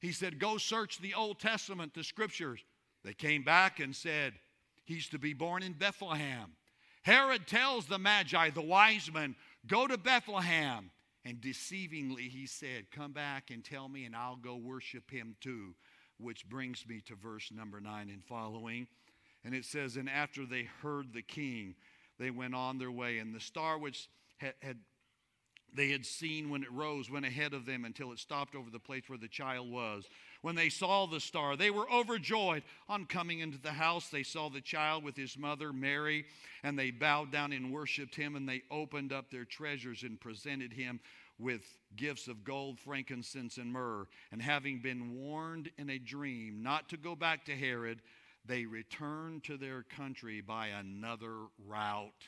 He 0.00 0.12
said, 0.12 0.38
Go 0.38 0.56
search 0.56 0.98
the 0.98 1.14
Old 1.14 1.40
Testament, 1.40 1.94
the 1.94 2.04
scriptures. 2.04 2.60
They 3.04 3.12
came 3.12 3.42
back 3.42 3.80
and 3.80 3.94
said, 3.94 4.34
He's 4.84 5.08
to 5.08 5.18
be 5.18 5.34
born 5.34 5.64
in 5.64 5.72
Bethlehem. 5.72 6.52
Herod 7.02 7.48
tells 7.48 7.86
the 7.86 7.98
Magi, 7.98 8.50
the 8.50 8.62
wise 8.62 9.10
men, 9.12 9.34
Go 9.66 9.88
to 9.88 9.98
Bethlehem. 9.98 10.92
And 11.24 11.40
deceivingly, 11.40 12.28
he 12.28 12.46
said, 12.46 12.92
Come 12.92 13.10
back 13.10 13.50
and 13.50 13.64
tell 13.64 13.88
me, 13.88 14.04
and 14.04 14.14
I'll 14.14 14.36
go 14.36 14.54
worship 14.54 15.10
him 15.10 15.34
too. 15.40 15.74
Which 16.18 16.48
brings 16.48 16.86
me 16.86 17.00
to 17.06 17.16
verse 17.16 17.50
number 17.52 17.80
nine 17.80 18.10
and 18.10 18.24
following. 18.24 18.86
And 19.44 19.54
it 19.54 19.64
says, 19.64 19.96
And 19.96 20.08
after 20.08 20.46
they 20.46 20.68
heard 20.82 21.12
the 21.12 21.22
king, 21.22 21.74
they 22.18 22.30
went 22.30 22.54
on 22.54 22.78
their 22.78 22.90
way. 22.90 23.18
And 23.18 23.34
the 23.34 23.40
star 23.40 23.78
which 23.78 24.08
had, 24.38 24.54
had 24.60 24.78
they 25.74 25.90
had 25.90 26.06
seen 26.06 26.50
when 26.50 26.62
it 26.62 26.72
rose 26.72 27.10
went 27.10 27.26
ahead 27.26 27.52
of 27.52 27.66
them 27.66 27.84
until 27.84 28.12
it 28.12 28.18
stopped 28.18 28.54
over 28.54 28.70
the 28.70 28.78
place 28.78 29.04
where 29.06 29.18
the 29.18 29.28
child 29.28 29.70
was. 29.70 30.04
When 30.40 30.54
they 30.54 30.68
saw 30.68 31.06
the 31.06 31.20
star, 31.20 31.56
they 31.56 31.70
were 31.70 31.90
overjoyed. 31.90 32.62
On 32.88 33.04
coming 33.04 33.40
into 33.40 33.58
the 33.58 33.72
house, 33.72 34.08
they 34.08 34.22
saw 34.22 34.48
the 34.48 34.60
child 34.60 35.04
with 35.04 35.16
his 35.16 35.36
mother, 35.36 35.72
Mary, 35.72 36.24
and 36.62 36.78
they 36.78 36.90
bowed 36.90 37.32
down 37.32 37.52
and 37.52 37.72
worshiped 37.72 38.14
him, 38.14 38.34
and 38.36 38.48
they 38.48 38.62
opened 38.70 39.12
up 39.12 39.30
their 39.30 39.44
treasures 39.44 40.04
and 40.04 40.20
presented 40.20 40.72
him 40.72 41.00
with 41.38 41.62
gifts 41.96 42.28
of 42.28 42.44
gold, 42.44 42.78
frankincense, 42.78 43.58
and 43.58 43.72
myrrh. 43.72 44.06
And 44.32 44.40
having 44.42 44.80
been 44.80 45.14
warned 45.14 45.70
in 45.78 45.90
a 45.90 45.98
dream 45.98 46.62
not 46.62 46.88
to 46.90 46.96
go 46.96 47.14
back 47.14 47.44
to 47.46 47.56
Herod, 47.56 48.00
they 48.48 48.64
returned 48.64 49.44
to 49.44 49.56
their 49.56 49.82
country 49.82 50.40
by 50.40 50.68
another 50.68 51.34
route. 51.66 52.24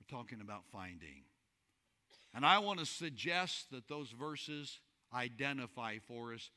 We're 0.00 0.18
talking 0.18 0.40
about 0.40 0.62
finding. 0.72 1.24
And 2.34 2.44
I 2.44 2.58
want 2.58 2.80
to 2.80 2.86
suggest 2.86 3.70
that 3.70 3.88
those 3.88 4.10
verses 4.10 4.80
identify 5.14 5.98
for 6.06 6.32
us 6.32 6.50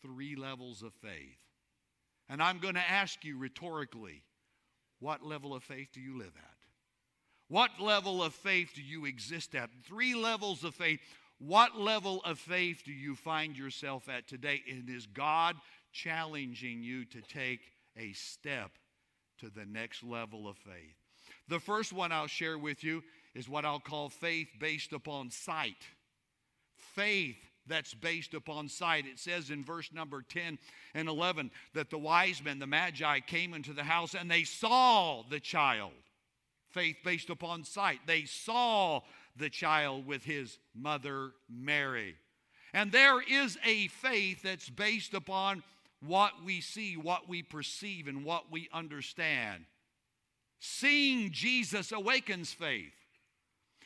three 0.00 0.36
levels 0.36 0.82
of 0.82 0.92
faith. 0.94 1.38
And 2.28 2.42
I'm 2.42 2.58
going 2.58 2.74
to 2.74 2.90
ask 2.90 3.24
you 3.24 3.36
rhetorically 3.36 4.22
what 5.00 5.24
level 5.24 5.54
of 5.54 5.62
faith 5.62 5.88
do 5.92 6.00
you 6.00 6.16
live 6.16 6.32
at? 6.36 6.54
What 7.48 7.80
level 7.80 8.22
of 8.22 8.32
faith 8.32 8.70
do 8.74 8.82
you 8.82 9.04
exist 9.04 9.54
at? 9.54 9.70
Three 9.86 10.14
levels 10.14 10.64
of 10.64 10.74
faith. 10.74 11.00
What 11.38 11.78
level 11.78 12.22
of 12.24 12.38
faith 12.38 12.82
do 12.84 12.92
you 12.92 13.16
find 13.16 13.56
yourself 13.56 14.08
at 14.08 14.26
today? 14.26 14.62
And 14.70 14.88
is 14.88 15.06
God 15.06 15.56
challenging 15.94 16.82
you 16.82 17.06
to 17.06 17.22
take 17.22 17.60
a 17.96 18.12
step 18.12 18.72
to 19.38 19.48
the 19.48 19.64
next 19.64 20.02
level 20.02 20.46
of 20.46 20.58
faith? 20.58 20.96
The 21.48 21.60
first 21.60 21.92
one 21.92 22.12
I'll 22.12 22.26
share 22.26 22.58
with 22.58 22.84
you 22.84 23.02
is 23.34 23.48
what 23.48 23.64
I'll 23.64 23.80
call 23.80 24.08
faith 24.08 24.48
based 24.60 24.92
upon 24.92 25.30
sight. 25.30 25.86
Faith 26.76 27.36
that's 27.66 27.94
based 27.94 28.34
upon 28.34 28.68
sight. 28.68 29.06
It 29.06 29.18
says 29.18 29.50
in 29.50 29.64
verse 29.64 29.90
number 29.92 30.22
10 30.22 30.58
and 30.94 31.08
11 31.08 31.50
that 31.72 31.90
the 31.90 31.98
wise 31.98 32.42
men, 32.44 32.58
the 32.58 32.66
magi, 32.66 33.20
came 33.20 33.54
into 33.54 33.72
the 33.72 33.84
house 33.84 34.14
and 34.14 34.30
they 34.30 34.44
saw 34.44 35.22
the 35.30 35.40
child. 35.40 35.92
Faith 36.70 36.96
based 37.04 37.30
upon 37.30 37.64
sight. 37.64 38.00
They 38.06 38.24
saw 38.24 39.00
the 39.36 39.48
child 39.48 40.06
with 40.06 40.24
his 40.24 40.58
mother 40.74 41.30
Mary. 41.48 42.16
And 42.72 42.90
there 42.90 43.20
is 43.22 43.56
a 43.64 43.88
faith 43.88 44.42
that's 44.42 44.68
based 44.68 45.14
upon 45.14 45.62
what 46.06 46.32
we 46.44 46.60
see, 46.60 46.96
what 46.96 47.28
we 47.28 47.42
perceive, 47.42 48.08
and 48.08 48.24
what 48.24 48.50
we 48.50 48.68
understand. 48.72 49.64
Seeing 50.60 51.30
Jesus 51.30 51.92
awakens 51.92 52.52
faith. 52.52 52.92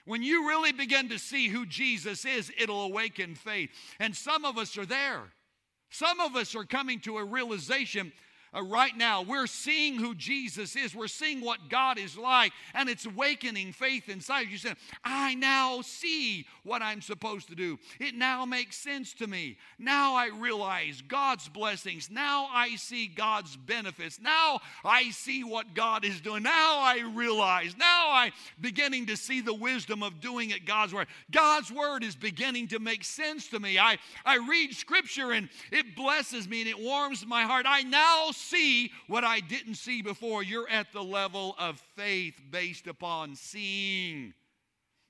When 0.04 0.22
you 0.22 0.48
really 0.48 0.72
begin 0.72 1.10
to 1.10 1.18
see 1.18 1.48
who 1.48 1.66
Jesus 1.66 2.24
is, 2.24 2.50
it'll 2.58 2.82
awaken 2.82 3.34
faith. 3.34 3.70
And 4.00 4.16
some 4.16 4.44
of 4.44 4.56
us 4.56 4.78
are 4.78 4.86
there. 4.86 5.22
Some 5.90 6.20
of 6.20 6.36
us 6.36 6.54
are 6.54 6.64
coming 6.64 7.00
to 7.00 7.18
a 7.18 7.24
realization 7.24 8.12
uh, 8.54 8.62
right 8.62 8.96
now. 8.96 9.22
We're 9.22 9.46
seeing 9.46 9.96
who 9.96 10.14
Jesus 10.14 10.76
is. 10.76 10.94
We're 10.94 11.08
seeing 11.08 11.40
what 11.40 11.68
God 11.68 11.98
is 11.98 12.16
like, 12.16 12.52
and 12.74 12.88
it's 12.88 13.06
awakening 13.06 13.72
faith 13.72 14.08
inside 14.08 14.48
you. 14.48 14.58
Saying, 14.58 14.76
I 15.04 15.34
now 15.34 15.82
see 15.82 16.46
what 16.64 16.82
I'm 16.82 17.00
supposed 17.00 17.48
to 17.48 17.54
do. 17.54 17.78
It 17.98 18.14
now 18.14 18.44
makes 18.44 18.76
sense 18.76 19.14
to 19.14 19.26
me. 19.26 19.56
Now 19.78 20.14
I 20.14 20.28
realize 20.28 21.02
God's 21.06 21.48
blessings. 21.48 22.10
Now 22.10 22.48
I 22.52 22.76
see 22.76 23.06
God's 23.06 23.56
benefits. 23.56 24.20
Now 24.20 24.60
I 24.84 25.10
see 25.10 25.44
what 25.44 25.74
God 25.74 26.04
is 26.04 26.20
doing. 26.20 26.42
Now 26.42 26.80
I 26.80 27.00
realize. 27.14 27.76
Now 27.76 28.08
I'm 28.12 28.32
beginning 28.60 29.06
to 29.06 29.16
see 29.16 29.40
the 29.40 29.54
wisdom 29.54 30.02
of 30.02 30.20
doing 30.20 30.50
it 30.50 30.64
God's 30.64 30.92
word. 30.92 31.08
God's 31.30 31.70
word 31.72 32.04
is 32.04 32.14
beginning 32.14 32.68
to 32.68 32.78
make 32.78 33.04
sense 33.04 33.48
to 33.48 33.60
me. 33.60 33.78
I, 33.78 33.98
I 34.24 34.36
read 34.36 34.74
scripture 34.74 35.32
and 35.32 35.48
it 35.72 35.96
blesses 35.96 36.48
me 36.48 36.60
and 36.60 36.70
it 36.70 36.78
warms 36.78 37.26
my 37.26 37.42
heart. 37.42 37.66
I 37.68 37.82
now 37.82 38.30
see 38.38 38.90
what 39.06 39.24
I 39.24 39.40
didn't 39.40 39.74
see 39.74 40.02
before. 40.02 40.42
You're 40.42 40.68
at 40.68 40.92
the 40.92 41.02
level 41.02 41.54
of 41.58 41.80
faith 41.96 42.40
based 42.50 42.86
upon 42.86 43.34
seeing. 43.36 44.34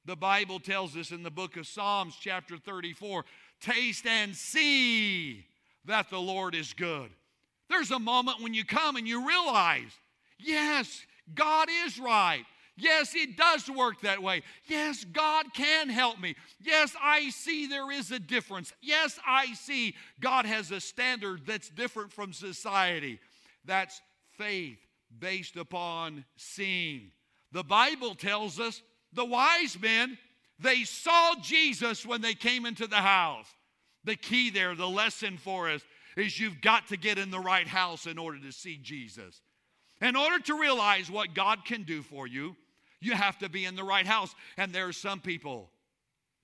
The 0.04 0.16
Bible 0.16 0.58
tells 0.58 0.96
us 0.96 1.10
in 1.10 1.22
the 1.22 1.30
book 1.30 1.56
of 1.56 1.66
Psalms, 1.66 2.16
chapter 2.20 2.56
34 2.56 3.24
taste 3.60 4.06
and 4.06 4.34
see 4.34 5.44
that 5.84 6.10
the 6.10 6.18
Lord 6.18 6.54
is 6.54 6.72
good. 6.72 7.10
There's 7.68 7.90
a 7.90 7.98
moment 7.98 8.40
when 8.40 8.54
you 8.54 8.64
come 8.64 8.96
and 8.96 9.06
you 9.06 9.26
realize, 9.26 9.90
yes, 10.38 11.04
God 11.34 11.68
is 11.84 11.98
right. 11.98 12.44
Yes, 12.78 13.14
it 13.14 13.36
does 13.36 13.68
work 13.68 14.02
that 14.02 14.22
way. 14.22 14.42
Yes, 14.66 15.04
God 15.04 15.52
can 15.52 15.88
help 15.88 16.20
me. 16.20 16.36
Yes, 16.60 16.94
I 17.02 17.30
see 17.30 17.66
there 17.66 17.90
is 17.90 18.12
a 18.12 18.20
difference. 18.20 18.72
Yes, 18.80 19.18
I 19.26 19.52
see 19.54 19.94
God 20.20 20.46
has 20.46 20.70
a 20.70 20.80
standard 20.80 21.42
that's 21.44 21.68
different 21.68 22.12
from 22.12 22.32
society. 22.32 23.18
That's 23.64 24.00
faith 24.36 24.78
based 25.18 25.56
upon 25.56 26.24
seeing. 26.36 27.10
The 27.52 27.64
Bible 27.64 28.14
tells 28.14 28.60
us 28.60 28.80
the 29.12 29.24
wise 29.24 29.76
men, 29.80 30.16
they 30.60 30.84
saw 30.84 31.34
Jesus 31.42 32.06
when 32.06 32.20
they 32.20 32.34
came 32.34 32.64
into 32.64 32.86
the 32.86 32.96
house. 32.96 33.46
The 34.04 34.16
key 34.16 34.50
there, 34.50 34.74
the 34.74 34.88
lesson 34.88 35.36
for 35.36 35.68
us, 35.68 35.82
is 36.16 36.38
you've 36.38 36.60
got 36.60 36.88
to 36.88 36.96
get 36.96 37.18
in 37.18 37.30
the 37.30 37.40
right 37.40 37.66
house 37.66 38.06
in 38.06 38.18
order 38.18 38.38
to 38.38 38.52
see 38.52 38.76
Jesus. 38.76 39.40
In 40.00 40.14
order 40.14 40.38
to 40.44 40.58
realize 40.58 41.10
what 41.10 41.34
God 41.34 41.64
can 41.64 41.82
do 41.82 42.02
for 42.02 42.26
you, 42.26 42.54
you 43.00 43.12
have 43.12 43.38
to 43.38 43.48
be 43.48 43.64
in 43.64 43.76
the 43.76 43.84
right 43.84 44.06
house. 44.06 44.34
And 44.56 44.72
there 44.72 44.88
are 44.88 44.92
some 44.92 45.20
people, 45.20 45.70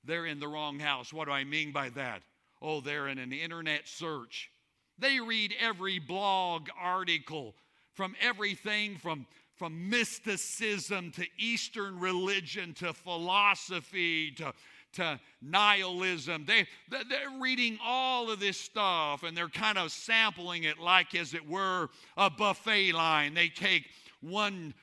they're 0.05 0.27
in 0.27 0.41
the 0.41 0.49
wrong 0.49 0.79
house. 0.79 1.13
What 1.13 1.27
do 1.27 1.33
I 1.33 1.45
mean 1.45 1.73
by 1.73 1.91
that? 1.91 2.23
Oh, 2.63 2.81
they're 2.81 3.09
in 3.09 3.19
an 3.19 3.33
internet 3.33 3.87
search. 3.87 4.51
They 4.99 5.21
read 5.21 5.55
every 5.61 5.99
blog 5.99 6.69
article 6.81 7.55
from 7.95 8.15
everything 8.21 8.97
from, 8.97 9.27
from 9.57 9.89
mysticism 9.89 11.13
to 11.13 11.27
Eastern 11.39 11.99
religion 11.99 12.75
to 12.75 12.93
philosophy 12.93 14.33
to, 14.33 14.53
to 14.95 15.21
nihilism. 15.41 16.45
They, 16.45 16.67
they're 16.91 17.41
reading 17.41 17.79
all 17.85 18.31
of 18.31 18.41
this 18.41 18.59
stuff 18.59 19.23
and 19.23 19.37
they're 19.37 19.49
kind 19.49 19.79
of 19.79 19.93
sampling 19.93 20.65
it 20.65 20.79
like, 20.79 21.15
as 21.15 21.35
it 21.35 21.49
were, 21.49 21.89
a 22.17 22.31
buffet 22.31 22.93
line. 22.93 23.35
They 23.35 23.49
take 23.49 23.87
one 24.21 24.75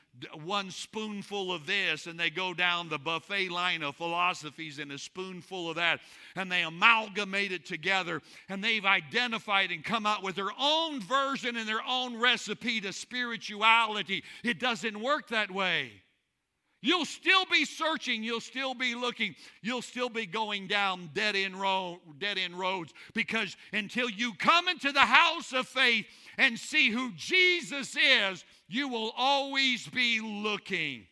one 0.43 0.69
spoonful 0.69 1.51
of 1.51 1.65
this 1.65 2.05
and 2.05 2.19
they 2.19 2.29
go 2.29 2.53
down 2.53 2.89
the 2.89 2.97
buffet 2.97 3.49
line 3.49 3.81
of 3.81 3.95
philosophies 3.95 4.77
and 4.77 4.91
a 4.91 4.97
spoonful 4.97 5.69
of 5.69 5.77
that 5.77 5.99
and 6.35 6.51
they 6.51 6.63
amalgamate 6.63 7.51
it 7.51 7.65
together 7.65 8.21
and 8.49 8.63
they've 8.63 8.85
identified 8.85 9.71
and 9.71 9.83
come 9.83 10.05
out 10.05 10.21
with 10.21 10.35
their 10.35 10.51
own 10.59 10.99
version 11.01 11.55
and 11.55 11.67
their 11.67 11.83
own 11.87 12.19
recipe 12.19 12.81
to 12.81 12.93
spirituality. 12.93 14.23
It 14.43 14.59
doesn't 14.59 15.01
work 15.01 15.29
that 15.29 15.49
way. 15.49 15.91
You'll 16.83 17.05
still 17.05 17.45
be 17.45 17.63
searching, 17.63 18.23
you'll 18.23 18.39
still 18.39 18.73
be 18.73 18.95
looking, 18.95 19.35
you'll 19.61 19.83
still 19.83 20.09
be 20.09 20.25
going 20.25 20.65
down 20.65 21.11
dead 21.13 21.35
end, 21.35 21.61
road, 21.61 21.99
dead 22.17 22.39
end 22.39 22.57
roads 22.57 22.91
because 23.13 23.55
until 23.71 24.09
you 24.09 24.33
come 24.33 24.67
into 24.67 24.91
the 24.91 24.99
house 24.99 25.53
of 25.53 25.67
faith 25.67 26.07
and 26.39 26.57
see 26.57 26.89
who 26.89 27.11
Jesus 27.11 27.95
is, 27.95 28.43
you 28.71 28.87
will 28.87 29.11
always 29.17 29.85
be 29.87 30.21
looking. 30.21 31.05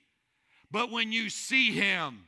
But 0.72 0.92
when 0.92 1.12
you 1.12 1.30
see 1.30 1.72
him, 1.72 2.22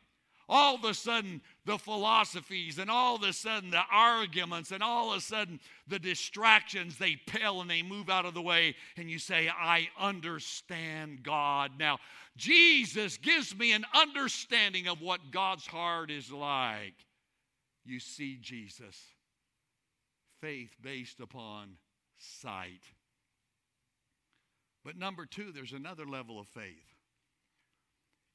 all 0.50 0.75
of 0.75 0.83
a 0.83 0.93
sudden 0.93 1.41
the 1.65 1.77
philosophies 1.77 2.77
and 2.77 2.91
all 2.91 3.15
of 3.15 3.23
a 3.23 3.31
sudden 3.31 3.69
the 3.69 3.83
arguments 3.89 4.71
and 4.71 4.83
all 4.83 5.13
of 5.13 5.19
a 5.19 5.21
sudden 5.21 5.61
the 5.88 6.00
distractions 6.00 6.97
they 6.97 7.15
pale 7.15 7.61
and 7.61 7.69
they 7.69 7.81
move 7.81 8.09
out 8.09 8.25
of 8.25 8.33
the 8.33 8.41
way 8.41 8.75
and 8.97 9.09
you 9.09 9.17
say 9.17 9.50
i 9.50 9.88
understand 9.97 11.23
god. 11.23 11.71
Now 11.79 12.00
jesus 12.35 13.15
gives 13.15 13.55
me 13.55 13.71
an 13.71 13.85
understanding 13.93 14.89
of 14.89 15.01
what 15.01 15.31
god's 15.31 15.65
heart 15.65 16.11
is 16.11 16.29
like. 16.29 16.95
You 17.85 18.01
see 18.01 18.38
jesus 18.41 19.00
faith 20.41 20.75
based 20.81 21.21
upon 21.21 21.77
sight 22.17 22.81
but 24.83 24.97
number 24.97 25.25
two, 25.25 25.51
there's 25.51 25.73
another 25.73 26.05
level 26.05 26.39
of 26.39 26.47
faith. 26.47 26.95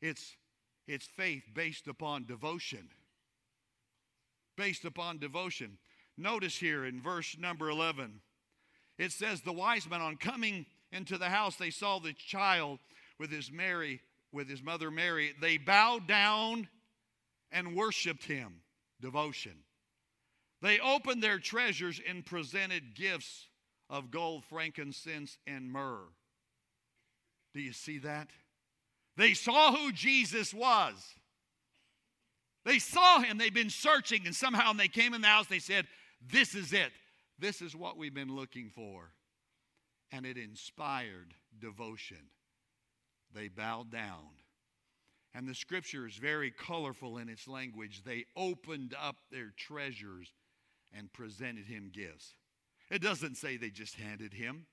It's, 0.00 0.36
it's 0.86 1.06
faith 1.06 1.44
based 1.54 1.88
upon 1.88 2.26
devotion. 2.26 2.88
Based 4.56 4.84
upon 4.84 5.18
devotion. 5.18 5.78
Notice 6.16 6.56
here 6.56 6.84
in 6.84 7.00
verse 7.00 7.36
number 7.38 7.68
11, 7.68 8.20
it 8.98 9.12
says, 9.12 9.40
The 9.40 9.52
wise 9.52 9.88
men, 9.88 10.00
on 10.00 10.16
coming 10.16 10.66
into 10.92 11.18
the 11.18 11.28
house, 11.28 11.56
they 11.56 11.70
saw 11.70 11.98
the 11.98 12.14
child 12.14 12.78
with 13.18 13.30
his 13.30 13.50
Mary, 13.50 14.00
with 14.32 14.48
his 14.48 14.62
mother 14.62 14.90
Mary. 14.90 15.34
They 15.40 15.58
bowed 15.58 16.06
down 16.06 16.68
and 17.52 17.76
worshiped 17.76 18.24
him. 18.24 18.60
Devotion. 19.00 19.52
They 20.62 20.78
opened 20.78 21.22
their 21.22 21.38
treasures 21.38 22.00
and 22.08 22.24
presented 22.24 22.94
gifts 22.94 23.48
of 23.90 24.10
gold, 24.10 24.44
frankincense, 24.44 25.36
and 25.46 25.70
myrrh. 25.70 26.08
Do 27.56 27.62
you 27.62 27.72
see 27.72 27.98
that? 27.98 28.28
They 29.16 29.32
saw 29.32 29.74
who 29.74 29.90
Jesus 29.90 30.52
was. 30.52 30.94
They 32.66 32.78
saw 32.78 33.20
him. 33.20 33.38
They've 33.38 33.54
been 33.54 33.70
searching, 33.70 34.26
and 34.26 34.36
somehow 34.36 34.68
when 34.68 34.76
they 34.76 34.88
came 34.88 35.14
in 35.14 35.22
the 35.22 35.28
house, 35.28 35.46
they 35.46 35.58
said, 35.58 35.86
This 36.30 36.54
is 36.54 36.74
it. 36.74 36.92
This 37.38 37.62
is 37.62 37.74
what 37.74 37.96
we've 37.96 38.14
been 38.14 38.36
looking 38.36 38.68
for. 38.68 39.10
And 40.12 40.26
it 40.26 40.36
inspired 40.36 41.32
devotion. 41.58 42.28
They 43.34 43.48
bowed 43.48 43.90
down. 43.90 44.28
And 45.34 45.48
the 45.48 45.54
scripture 45.54 46.06
is 46.06 46.16
very 46.16 46.50
colorful 46.50 47.16
in 47.16 47.30
its 47.30 47.48
language. 47.48 48.02
They 48.04 48.26
opened 48.36 48.94
up 49.00 49.16
their 49.30 49.52
treasures 49.56 50.30
and 50.92 51.10
presented 51.12 51.66
him 51.66 51.90
gifts. 51.90 52.34
It 52.90 53.00
doesn't 53.00 53.36
say 53.36 53.56
they 53.56 53.70
just 53.70 53.94
handed 53.94 54.34
him. 54.34 54.66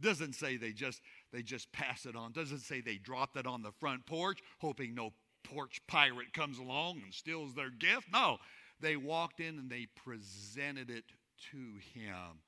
Doesn't 0.00 0.34
say 0.34 0.56
they 0.56 0.72
just 0.72 1.00
they 1.32 1.42
just 1.42 1.72
pass 1.72 2.06
it 2.06 2.16
on. 2.16 2.32
Doesn't 2.32 2.60
say 2.60 2.80
they 2.80 2.96
dropped 2.96 3.36
it 3.36 3.46
on 3.46 3.62
the 3.62 3.72
front 3.72 4.06
porch, 4.06 4.40
hoping 4.58 4.94
no 4.94 5.12
porch 5.44 5.80
pirate 5.86 6.32
comes 6.32 6.58
along 6.58 7.00
and 7.04 7.14
steals 7.14 7.54
their 7.54 7.70
gift. 7.70 8.08
No, 8.12 8.38
they 8.80 8.96
walked 8.96 9.40
in 9.40 9.58
and 9.58 9.70
they 9.70 9.86
presented 9.94 10.90
it 10.90 11.04
to 11.50 11.78
him. 11.94 12.42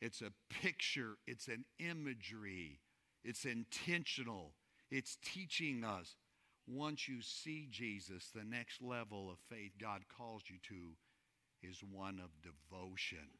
It's 0.00 0.20
a 0.20 0.32
picture, 0.50 1.18
it's 1.26 1.46
an 1.46 1.64
imagery, 1.78 2.80
it's 3.22 3.44
intentional, 3.44 4.54
it's 4.90 5.16
teaching 5.22 5.84
us. 5.84 6.16
Once 6.66 7.08
you 7.08 7.22
see 7.22 7.68
Jesus, 7.70 8.30
the 8.34 8.44
next 8.44 8.82
level 8.82 9.30
of 9.30 9.38
faith 9.48 9.72
God 9.80 10.02
calls 10.16 10.42
you 10.48 10.56
to 10.68 10.96
is 11.68 11.82
one 11.88 12.20
of 12.20 12.30
devotion. 12.42 13.30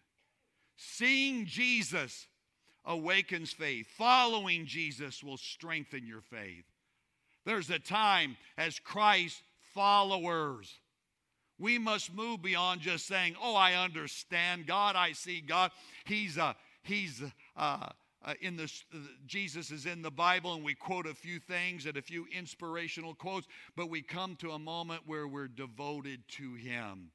Seeing 0.77 1.47
Jesus 1.47 2.29
awakens 2.85 3.53
faith. 3.53 3.87
Following 3.97 4.67
Jesus 4.67 5.23
will 5.23 5.37
strengthen 5.37 6.07
your 6.07 6.21
faith. 6.21 6.65
There's 7.45 7.71
a 7.71 7.79
time 7.79 8.37
as 8.57 8.79
Christ 8.79 9.43
followers. 9.75 10.79
We 11.59 11.79
must 11.79 12.15
move 12.15 12.43
beyond 12.43 12.81
just 12.81 13.07
saying, 13.07 13.37
"Oh, 13.41 13.55
I 13.55 13.75
understand 13.75 14.67
God. 14.67 14.97
I 14.97 15.13
see 15.13 15.41
God. 15.41 15.71
He's 16.05 16.37
a 16.37 16.45
uh, 16.45 16.53
he's 16.83 17.23
uh, 17.57 17.89
uh, 18.25 18.35
in 18.41 18.57
this. 18.57 18.85
Uh, 18.95 18.99
Jesus 19.27 19.71
is 19.71 19.87
in 19.87 20.03
the 20.03 20.11
Bible, 20.11 20.55
and 20.55 20.65
we 20.65 20.75
quote 20.75 21.07
a 21.07 21.15
few 21.15 21.39
things 21.39 21.87
and 21.87 21.97
a 21.97 22.03
few 22.03 22.27
inspirational 22.37 23.15
quotes, 23.15 23.47
but 23.77 23.91
we 23.91 24.03
come 24.03 24.37
to 24.37 24.53
a 24.53 24.59
moment 24.59 25.03
where 25.07 25.27
we're 25.27 25.49
devoted 25.49 26.21
to 26.29 26.55
Him. 26.55 27.11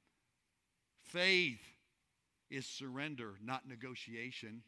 Faith 1.03 1.61
is 2.49 2.65
surrender, 2.65 3.33
not 3.43 3.67
negotiation. 3.67 4.61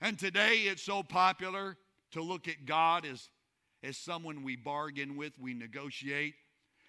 And 0.00 0.18
today 0.18 0.64
it's 0.64 0.82
so 0.82 1.02
popular 1.02 1.76
to 2.12 2.22
look 2.22 2.48
at 2.48 2.66
God 2.66 3.06
as, 3.06 3.28
as 3.82 3.96
someone 3.96 4.42
we 4.42 4.56
bargain 4.56 5.16
with, 5.16 5.38
we 5.38 5.54
negotiate. 5.54 6.34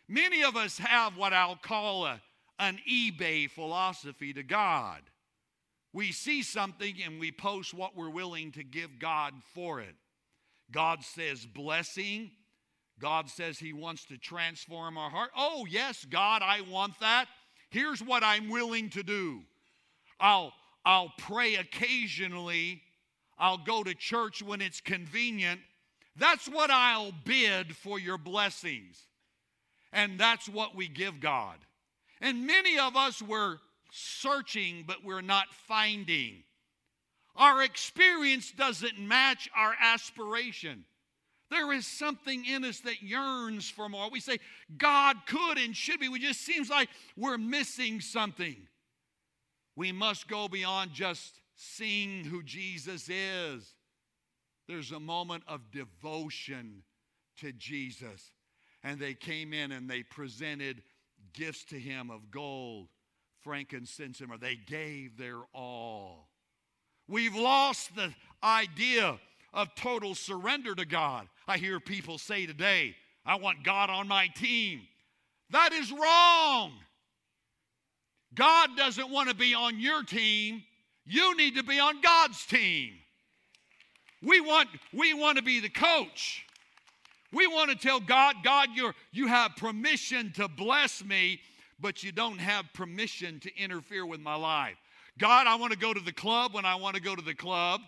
Many 0.07 0.43
of 0.43 0.55
us 0.55 0.77
have 0.77 1.17
what 1.17 1.33
I'll 1.33 1.57
call 1.57 2.05
a, 2.05 2.21
an 2.59 2.79
eBay 2.89 3.49
philosophy 3.49 4.33
to 4.33 4.43
God. 4.43 5.01
We 5.93 6.11
see 6.11 6.43
something 6.43 6.95
and 7.05 7.19
we 7.19 7.31
post 7.31 7.73
what 7.73 7.95
we're 7.95 8.09
willing 8.09 8.51
to 8.53 8.63
give 8.63 8.99
God 8.99 9.33
for 9.53 9.79
it. 9.79 9.95
God 10.71 11.03
says 11.03 11.45
blessing. 11.45 12.31
God 12.99 13.29
says 13.29 13.57
He 13.57 13.73
wants 13.73 14.05
to 14.05 14.17
transform 14.17 14.97
our 14.97 15.09
heart. 15.09 15.31
Oh, 15.35 15.65
yes, 15.69 16.05
God, 16.09 16.41
I 16.41 16.61
want 16.61 16.99
that. 16.99 17.25
Here's 17.69 18.01
what 18.01 18.23
I'm 18.23 18.49
willing 18.49 18.89
to 18.91 19.03
do 19.03 19.41
I'll, 20.19 20.53
I'll 20.85 21.13
pray 21.17 21.55
occasionally 21.55 22.81
I'll 23.37 23.57
go 23.57 23.83
to 23.83 23.93
church 23.93 24.41
when 24.41 24.61
it's 24.61 24.81
convenient. 24.81 25.61
That's 26.15 26.47
what 26.47 26.71
I'll 26.71 27.11
bid 27.23 27.75
for 27.75 27.99
your 27.99 28.17
blessings. 28.17 29.01
And 29.93 30.19
that's 30.19 30.49
what 30.49 30.75
we 30.75 30.87
give 30.87 31.19
God. 31.19 31.57
And 32.19 32.47
many 32.47 32.79
of 32.79 32.95
us 32.95 33.21
were 33.21 33.59
searching, 33.91 34.83
but 34.87 35.03
we're 35.03 35.21
not 35.21 35.53
finding. 35.67 36.43
Our 37.35 37.61
experience 37.61 38.51
doesn't 38.51 38.99
match 38.99 39.49
our 39.55 39.75
aspiration. 39.79 40.85
There 41.49 41.71
is 41.71 41.85
something 41.85 42.43
in 42.45 42.65
us 42.65 42.79
that 42.81 43.01
yearns 43.01 43.69
for 43.69 43.87
more. 43.87 44.09
We 44.09 44.19
say, 44.19 44.39
God 44.77 45.15
could 45.27 45.57
and 45.57 45.75
should 45.75 45.99
be. 45.99 46.09
We 46.09 46.19
just 46.19 46.41
seems 46.41 46.69
like 46.69 46.89
we're 47.15 47.37
missing 47.37 48.01
something. 48.01 48.57
We 49.75 49.91
must 49.91 50.27
go 50.27 50.47
beyond 50.47 50.91
just 50.93 51.39
seeing 51.57 52.23
who 52.23 52.43
Jesus 52.43 53.09
is. 53.09 53.75
There's 54.67 54.91
a 54.91 54.99
moment 54.99 55.43
of 55.47 55.71
devotion 55.71 56.83
to 57.39 57.51
Jesus. 57.51 58.31
And 58.83 58.99
they 58.99 59.13
came 59.13 59.53
in 59.53 59.71
and 59.71 59.89
they 59.89 60.03
presented 60.03 60.83
gifts 61.33 61.65
to 61.65 61.75
him 61.79 62.09
of 62.09 62.31
gold, 62.31 62.87
frankincense, 63.41 64.21
and 64.21 64.31
they 64.39 64.55
gave 64.55 65.17
their 65.17 65.39
all. 65.53 66.29
We've 67.07 67.35
lost 67.35 67.95
the 67.95 68.13
idea 68.43 69.17
of 69.53 69.73
total 69.75 70.13
surrender 70.13 70.75
to 70.75 70.85
God. 70.85 71.27
I 71.47 71.57
hear 71.57 71.79
people 71.79 72.17
say 72.17 72.45
today, 72.45 72.95
I 73.25 73.35
want 73.35 73.63
God 73.63 73.89
on 73.89 74.07
my 74.07 74.27
team. 74.27 74.81
That 75.49 75.73
is 75.73 75.91
wrong. 75.91 76.73
God 78.35 78.69
doesn't 78.77 79.09
want 79.09 79.29
to 79.29 79.35
be 79.35 79.53
on 79.53 79.79
your 79.79 80.03
team. 80.03 80.63
You 81.07 81.35
need 81.37 81.55
to 81.55 81.63
be 81.63 81.79
on 81.79 82.01
God's 82.01 82.45
team. 82.45 82.93
We 84.21 84.41
want, 84.41 84.69
we 84.93 85.13
want 85.13 85.37
to 85.37 85.43
be 85.43 85.59
the 85.59 85.69
coach. 85.69 86.43
We 87.31 87.47
want 87.47 87.69
to 87.69 87.77
tell 87.77 87.99
God, 87.99 88.35
God, 88.43 88.69
you're, 88.73 88.93
you 89.11 89.27
have 89.27 89.55
permission 89.55 90.31
to 90.33 90.47
bless 90.47 91.03
me, 91.03 91.39
but 91.79 92.03
you 92.03 92.11
don't 92.11 92.39
have 92.39 92.65
permission 92.73 93.39
to 93.41 93.57
interfere 93.57 94.05
with 94.05 94.19
my 94.19 94.35
life. 94.35 94.75
God, 95.17 95.47
I 95.47 95.55
want 95.55 95.71
to 95.71 95.79
go 95.79 95.93
to 95.93 95.99
the 95.99 96.11
club 96.11 96.53
when 96.53 96.65
I 96.65 96.75
want 96.75 96.95
to 96.95 97.01
go 97.01 97.15
to 97.15 97.21
the 97.23 97.33
club. 97.33 97.81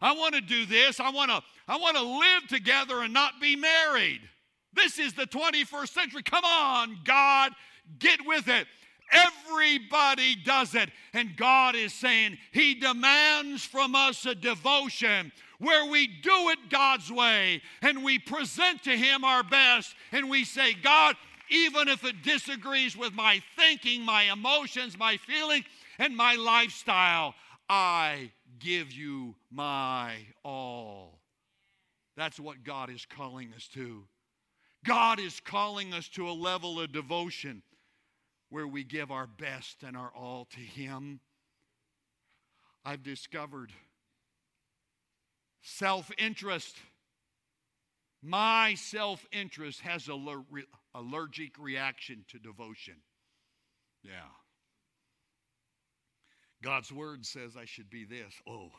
I 0.00 0.12
want 0.12 0.34
to 0.34 0.40
do 0.40 0.66
this. 0.66 1.00
I 1.00 1.10
want 1.10 1.30
to, 1.30 1.42
I 1.66 1.76
want 1.76 1.96
to 1.96 2.02
live 2.02 2.48
together 2.48 3.00
and 3.02 3.12
not 3.12 3.40
be 3.40 3.56
married. 3.56 4.20
This 4.74 4.98
is 4.98 5.12
the 5.12 5.26
21st 5.26 5.88
century. 5.88 6.22
Come 6.22 6.44
on, 6.44 6.98
God. 7.04 7.52
get 7.98 8.20
with 8.26 8.48
it. 8.48 8.66
Everybody 9.14 10.36
does 10.36 10.74
it. 10.74 10.90
And 11.12 11.36
God 11.36 11.74
is 11.74 11.92
saying 11.92 12.38
He 12.52 12.74
demands 12.74 13.64
from 13.64 13.94
us 13.94 14.26
a 14.26 14.34
devotion 14.34 15.32
where 15.58 15.88
we 15.88 16.06
do 16.06 16.48
it 16.50 16.58
God's 16.68 17.10
way 17.10 17.62
and 17.80 18.04
we 18.04 18.18
present 18.18 18.82
to 18.84 18.96
Him 18.96 19.24
our 19.24 19.42
best 19.42 19.94
and 20.12 20.28
we 20.28 20.44
say, 20.44 20.74
God, 20.74 21.16
even 21.50 21.88
if 21.88 22.04
it 22.04 22.22
disagrees 22.22 22.96
with 22.96 23.12
my 23.12 23.40
thinking, 23.56 24.02
my 24.02 24.24
emotions, 24.24 24.98
my 24.98 25.16
feeling, 25.18 25.64
and 25.98 26.16
my 26.16 26.34
lifestyle, 26.34 27.34
I 27.68 28.30
give 28.58 28.92
you 28.92 29.34
my 29.50 30.16
all. 30.44 31.18
That's 32.16 32.40
what 32.40 32.64
God 32.64 32.90
is 32.90 33.06
calling 33.06 33.52
us 33.54 33.68
to. 33.74 34.04
God 34.84 35.18
is 35.18 35.40
calling 35.40 35.92
us 35.92 36.08
to 36.10 36.28
a 36.28 36.32
level 36.32 36.80
of 36.80 36.92
devotion 36.92 37.62
where 38.54 38.68
we 38.68 38.84
give 38.84 39.10
our 39.10 39.26
best 39.26 39.82
and 39.82 39.96
our 39.96 40.12
all 40.14 40.44
to 40.44 40.60
Him. 40.60 41.18
I've 42.84 43.02
discovered 43.02 43.72
self 45.60 46.08
interest. 46.18 46.76
My 48.22 48.74
self 48.74 49.26
interest 49.32 49.80
has 49.80 50.06
an 50.06 50.38
allergic 50.94 51.58
reaction 51.58 52.24
to 52.28 52.38
devotion. 52.38 52.94
Yeah. 54.04 54.30
God's 56.62 56.92
word 56.92 57.26
says 57.26 57.56
I 57.60 57.64
should 57.64 57.90
be 57.90 58.04
this. 58.04 58.34
Oh, 58.48 58.70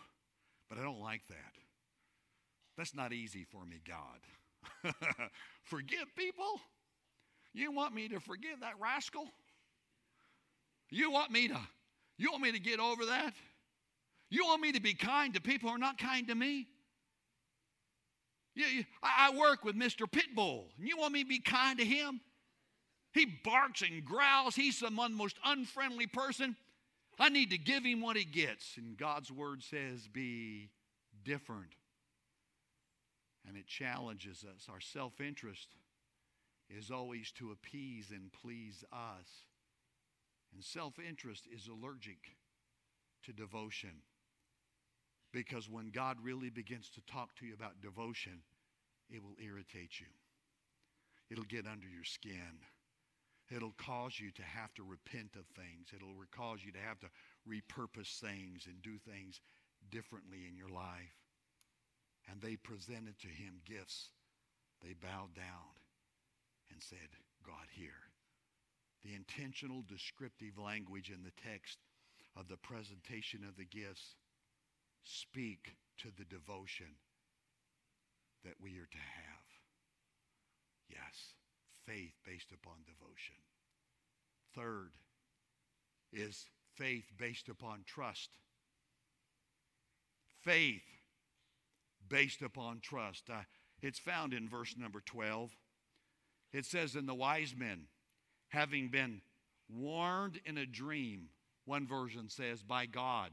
but 0.70 0.78
I 0.78 0.84
don't 0.84 1.02
like 1.02 1.28
that. 1.28 1.54
That's 2.78 2.96
not 2.96 3.12
easy 3.12 3.44
for 3.44 3.66
me, 3.66 3.82
God. 3.86 4.94
forgive 5.64 6.16
people? 6.16 6.62
You 7.54 7.74
want 7.74 7.94
me 7.94 8.08
to 8.08 8.22
forgive 8.22 8.62
that 8.62 8.80
rascal? 8.80 9.28
You 10.90 11.12
want 11.12 11.32
me 11.32 11.48
to 11.48 11.60
you 12.18 12.32
want 12.32 12.44
me 12.44 12.52
to 12.52 12.60
get 12.60 12.80
over 12.80 13.06
that? 13.08 13.34
You 14.30 14.46
want 14.46 14.62
me 14.62 14.72
to 14.72 14.82
be 14.82 14.94
kind 14.94 15.34
to 15.34 15.42
people 15.42 15.70
who 15.70 15.76
are 15.76 15.80
not 15.80 15.98
kind 15.98 16.28
to 16.28 16.36
me? 16.36 16.68
You, 18.56 18.66
you, 18.66 18.86
I, 19.04 19.30
I 19.30 19.38
work 19.38 19.66
with 19.66 19.76
Mr. 19.76 20.10
Pitbull, 20.10 20.64
and 20.78 20.88
you 20.88 20.98
want 20.98 21.14
me 21.14 21.24
to 21.24 21.30
be 21.30 21.40
kind 21.40 21.78
to 21.80 21.86
him? 21.86 22.22
He 23.14 23.26
barks 23.26 23.82
and 23.82 24.04
growls. 24.04 24.56
He's 24.56 24.80
the 24.80 24.90
most 24.90 25.38
unfriendly 25.44 26.08
person. 26.08 26.56
I 27.20 27.30
need 27.30 27.52
to 27.52 27.58
give 27.58 27.84
him 27.84 28.02
what 28.02 28.18
he 28.18 28.26
gets. 28.26 28.76
And 28.78 28.98
God's 28.98 29.32
word 29.32 29.64
says, 29.64 30.08
be 30.12 30.70
different. 31.24 31.76
And 33.48 33.56
it 33.56 33.68
challenges 33.68 34.44
us. 34.44 34.68
Our 34.70 34.82
self 34.82 35.22
interest 35.22 35.68
is 36.70 36.92
always 36.92 37.32
to 37.34 37.52
appease 37.52 38.12
and 38.12 38.32
please 38.34 38.84
us. 38.92 39.46
And 40.56 40.64
self 40.64 40.98
interest 40.98 41.48
is 41.54 41.68
allergic 41.68 42.38
to 43.24 43.34
devotion. 43.34 44.02
Because 45.34 45.70
when 45.70 45.92
God 45.92 46.16
really 46.24 46.50
begins 46.50 46.90
to 46.92 47.02
talk 47.02 47.36
to 47.36 47.46
you 47.46 47.54
about 47.54 47.82
devotion, 47.82 48.40
it 49.10 49.22
will 49.22 49.36
irritate 49.38 50.00
you, 50.00 50.08
it'll 51.30 51.44
get 51.44 51.68
under 51.68 51.88
your 51.88 52.06
skin. 52.06 52.64
It'll 53.56 53.76
cause 53.78 54.20
you 54.20 54.32
to 54.32 54.42
have 54.42 54.74
to 54.74 54.84
repent 54.84 55.36
of 55.36 55.46
things. 55.54 55.90
It'll 55.94 56.16
cause 56.32 56.66
you 56.66 56.72
to 56.72 56.80
have 56.80 57.00
to 57.02 57.08
repurpose 57.48 58.18
things 58.18 58.66
and 58.66 58.82
do 58.82 58.98
things 58.98 59.40
differently 59.92 60.48
in 60.50 60.58
your 60.58 60.70
life. 60.70 61.14
And 62.28 62.42
they 62.42 62.56
presented 62.56 63.20
to 63.20 63.28
him 63.28 63.62
gifts. 63.64 64.10
They 64.82 64.94
bowed 65.00 65.36
down 65.36 65.78
and 66.72 66.82
said, 66.82 67.14
God, 67.46 67.68
here 67.70 68.05
the 69.06 69.14
intentional 69.14 69.84
descriptive 69.88 70.58
language 70.58 71.12
in 71.12 71.24
the 71.24 71.36
text 71.48 71.78
of 72.36 72.48
the 72.48 72.58
presentation 72.58 73.42
of 73.48 73.56
the 73.56 73.66
gifts 73.66 74.16
speak 75.04 75.76
to 75.98 76.08
the 76.18 76.26
devotion 76.26 76.98
that 78.44 78.56
we 78.60 78.72
are 78.72 78.90
to 78.90 78.98
have. 78.98 79.46
Yes, 80.90 81.34
faith 81.86 82.14
based 82.26 82.52
upon 82.52 82.78
devotion. 82.86 83.36
Third 84.56 84.94
is 86.12 86.48
faith 86.76 87.12
based 87.18 87.48
upon 87.48 87.84
trust. 87.86 88.32
Faith 90.42 90.84
based 92.08 92.42
upon 92.42 92.80
trust. 92.82 93.30
Uh, 93.30 93.42
it's 93.82 94.00
found 94.00 94.34
in 94.34 94.50
verse 94.50 94.76
number 94.78 95.02
12. 95.06 95.52
It 96.54 96.66
says, 96.66 96.96
And 96.96 97.08
the 97.08 97.16
wise 97.16 97.54
men, 97.58 97.88
having 98.50 98.90
been 98.90 99.22
warned 99.70 100.40
in 100.46 100.58
a 100.58 100.66
dream, 100.66 101.30
one 101.66 101.88
version 101.88 102.30
says, 102.30 102.62
by 102.62 102.86
God. 102.86 103.32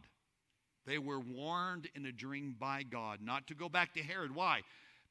They 0.85 0.99
were 0.99 1.21
warned 1.21 1.89
in 1.95 2.07
a 2.07 2.13
dream 2.13 2.57
by 2.59 2.83
God 2.83 3.21
not 3.23 3.47
to 3.49 3.55
go 3.55 3.69
back 3.69 3.95
to 3.95 4.03
Herod. 4.03 4.35
Why? 4.35 4.63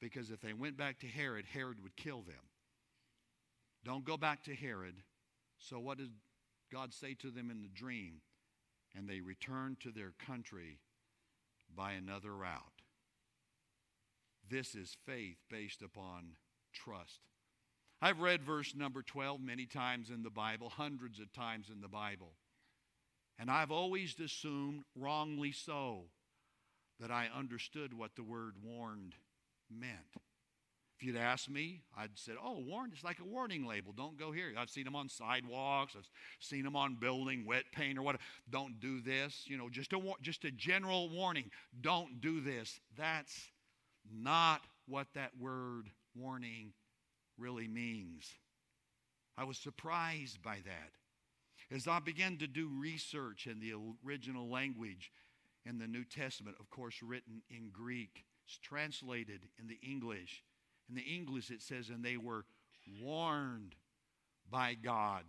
Because 0.02 0.32
if 0.32 0.42
they 0.42 0.54
went 0.54 0.78
back 0.78 1.00
to 1.00 1.08
Herod, 1.08 1.46
Herod 1.46 1.82
would 1.82 1.96
kill 1.96 2.22
them. 2.22 2.50
Don't 3.86 4.04
go 4.04 4.18
back 4.18 4.44
to 4.46 4.56
Herod. 4.56 4.96
So, 5.60 5.80
what 5.80 5.98
did 5.98 6.10
God 6.72 6.94
say 6.94 7.14
to 7.16 7.32
them 7.32 7.50
in 7.50 7.62
the 7.62 7.70
dream? 7.70 8.22
And 8.96 9.08
they 9.08 9.22
returned 9.22 9.80
to 9.82 9.92
their 9.92 10.12
country 10.26 10.80
by 11.74 11.94
another 11.94 12.36
route. 12.36 12.82
This 14.50 14.76
is 14.76 14.98
faith 15.06 15.38
based 15.50 15.82
upon 15.82 16.36
trust. 16.74 17.22
I've 18.02 18.20
read 18.20 18.42
verse 18.42 18.74
number 18.76 19.04
12 19.04 19.42
many 19.42 19.66
times 19.66 20.10
in 20.10 20.24
the 20.24 20.32
Bible, 20.32 20.70
hundreds 20.70 21.20
of 21.20 21.32
times 21.32 21.70
in 21.72 21.82
the 21.82 21.88
Bible. 21.88 22.32
And 23.38 23.50
I've 23.50 23.72
always 23.72 24.20
assumed, 24.20 24.84
wrongly 24.96 25.52
so, 25.52 26.06
that 27.00 27.12
I 27.12 27.28
understood 27.36 27.94
what 27.94 28.16
the 28.16 28.24
word 28.24 28.56
warned 28.64 29.14
meant. 29.70 30.16
If 30.98 31.08
you'd 31.08 31.18
asked 31.18 31.50
me, 31.50 31.82
I'd 31.98 32.12
said, 32.16 32.36
oh, 32.44 32.60
warned, 32.60 32.94
it's 32.94 33.04
like 33.04 33.20
a 33.20 33.26
warning 33.26 33.66
label. 33.66 33.92
Don't 33.92 34.20
go 34.20 34.32
here. 34.32 34.54
I've 34.58 34.70
seen 34.70 34.84
them 34.84 34.96
on 34.96 35.10
sidewalks. 35.10 35.96
I've 35.98 36.10
seen 36.40 36.64
them 36.64 36.76
on 36.76 36.96
building, 36.96 37.46
wet 37.46 37.64
paint 37.72 37.98
or 37.98 38.04
whatever. 38.04 38.24
Don't 38.50 38.80
do 38.80 39.02
this. 39.02 39.46
You 39.48 39.58
know, 39.58 39.70
just 39.70 39.94
a, 39.94 40.00
just 40.22 40.46
a 40.46 40.52
general 40.52 41.10
warning. 41.10 41.50
Don't 41.82 42.22
do 42.22 42.40
this. 42.40 42.80
That's 42.96 43.50
not 44.12 44.62
what 44.88 45.08
that 45.16 45.32
word 45.40 45.90
warning 46.16 46.74
really 47.42 47.68
means. 47.68 48.30
I 49.38 49.44
was 49.44 49.58
surprised 49.58 50.42
by 50.42 50.58
that. 50.66 51.76
As 51.76 51.88
I 51.88 52.00
began 52.00 52.38
to 52.38 52.48
do 52.48 52.70
research 52.70 53.48
in 53.48 53.60
the 53.60 53.74
original 54.06 54.50
language 54.50 55.12
in 55.66 55.80
the 55.80 55.88
New 55.88 56.04
Testament, 56.04 56.58
of 56.60 56.70
course, 56.70 57.02
written 57.02 57.42
in 57.50 57.70
Greek, 57.72 58.26
it's 58.46 58.58
translated 58.58 59.48
in 59.60 59.68
the 59.68 59.80
English. 59.82 60.44
In 60.90 60.96
the 60.96 61.02
English, 61.02 61.50
it 61.50 61.62
says, 61.62 61.90
and 61.90 62.04
they 62.04 62.18
were 62.18 62.46
warned 63.02 63.76
by 64.50 64.76
God. 64.76 65.24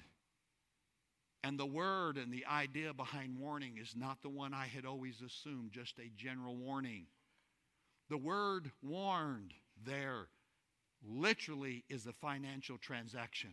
And 1.45 1.59
the 1.59 1.67
word 1.67 2.17
and 2.17 2.33
the 2.33 2.47
idea 2.47 2.93
behind 2.93 3.39
warning 3.39 3.79
is 3.81 3.95
not 3.97 4.23
the 4.23 4.29
one 4.29 4.55
I 4.55 4.67
had 4.67 4.85
always 4.85 5.23
assumed, 5.23 5.73
just 5.73 5.99
a 5.99 6.11
general 6.17 6.57
warning. 6.57 7.07
The 8.11 8.19
word 8.19 8.71
warned 8.83 9.55
there 9.85 10.29
literally 11.07 11.85
is 11.89 12.07
a 12.07 12.13
financial 12.13 12.79
transaction. 12.79 13.51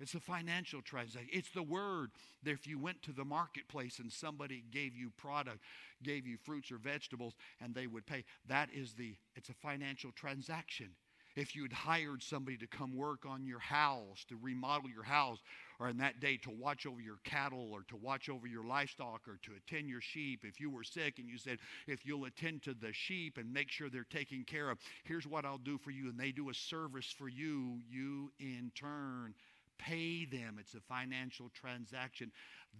It's 0.00 0.14
a 0.14 0.20
financial 0.20 0.82
transaction. 0.82 1.30
It's 1.32 1.50
the 1.50 1.62
word 1.62 2.10
that 2.42 2.50
if 2.50 2.66
you 2.66 2.78
went 2.78 3.02
to 3.02 3.12
the 3.12 3.24
marketplace 3.24 4.00
and 4.00 4.10
somebody 4.12 4.64
gave 4.70 4.96
you 4.96 5.12
product, 5.16 5.60
gave 6.02 6.26
you 6.26 6.36
fruits 6.36 6.72
or 6.72 6.78
vegetables, 6.78 7.34
and 7.60 7.74
they 7.74 7.86
would 7.86 8.04
pay, 8.04 8.24
that 8.48 8.68
is 8.74 8.94
the, 8.94 9.14
it's 9.36 9.48
a 9.48 9.54
financial 9.54 10.10
transaction. 10.10 10.90
If 11.34 11.56
you'd 11.56 11.72
hired 11.72 12.22
somebody 12.22 12.56
to 12.58 12.66
come 12.66 12.94
work 12.94 13.24
on 13.26 13.44
your 13.46 13.58
house, 13.58 14.24
to 14.28 14.36
remodel 14.40 14.90
your 14.90 15.02
house, 15.04 15.38
or 15.80 15.88
in 15.88 15.96
that 15.98 16.20
day 16.20 16.36
to 16.38 16.50
watch 16.50 16.86
over 16.86 17.00
your 17.00 17.18
cattle 17.24 17.70
or 17.72 17.82
to 17.88 17.96
watch 17.96 18.28
over 18.28 18.46
your 18.46 18.64
livestock 18.64 19.26
or 19.26 19.38
to 19.42 19.52
attend 19.56 19.88
your 19.88 20.00
sheep. 20.00 20.44
If 20.44 20.60
you 20.60 20.70
were 20.70 20.84
sick 20.84 21.18
and 21.18 21.28
you 21.28 21.38
said, 21.38 21.58
if 21.86 22.04
you'll 22.04 22.26
attend 22.26 22.62
to 22.64 22.74
the 22.74 22.92
sheep 22.92 23.38
and 23.38 23.52
make 23.52 23.70
sure 23.70 23.88
they're 23.88 24.04
taken 24.04 24.44
care 24.44 24.70
of, 24.70 24.78
here's 25.04 25.26
what 25.26 25.44
I'll 25.44 25.58
do 25.58 25.78
for 25.78 25.90
you. 25.90 26.08
And 26.08 26.18
they 26.18 26.32
do 26.32 26.50
a 26.50 26.54
service 26.54 27.12
for 27.16 27.28
you, 27.28 27.80
you 27.88 28.30
in 28.38 28.70
turn 28.74 29.34
pay 29.78 30.24
them. 30.24 30.58
It's 30.60 30.74
a 30.74 30.80
financial 30.80 31.50
transaction. 31.54 32.30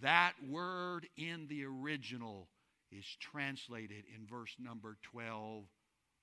That 0.00 0.34
word 0.48 1.08
in 1.16 1.46
the 1.48 1.64
original 1.64 2.48
is 2.90 3.04
translated 3.20 4.04
in 4.14 4.26
verse 4.26 4.54
number 4.58 4.96
12 5.02 5.64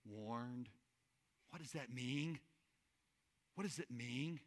warned. 0.05 0.69
What 1.49 1.61
does 1.61 1.71
that 1.71 1.93
mean? 1.93 2.39
What 3.55 3.65
does 3.65 3.79
it 3.79 3.91
mean? 3.91 4.39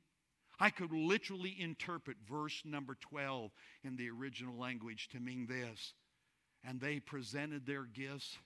I 0.58 0.70
could 0.70 0.92
literally 0.92 1.56
interpret 1.58 2.16
verse 2.28 2.62
number 2.64 2.96
12 3.00 3.50
in 3.84 3.96
the 3.96 4.10
original 4.10 4.56
language 4.56 5.08
to 5.10 5.20
mean 5.20 5.46
this. 5.46 5.94
And 6.64 6.80
they 6.80 7.00
presented 7.00 7.66
their 7.66 7.84
gifts, 7.84 8.38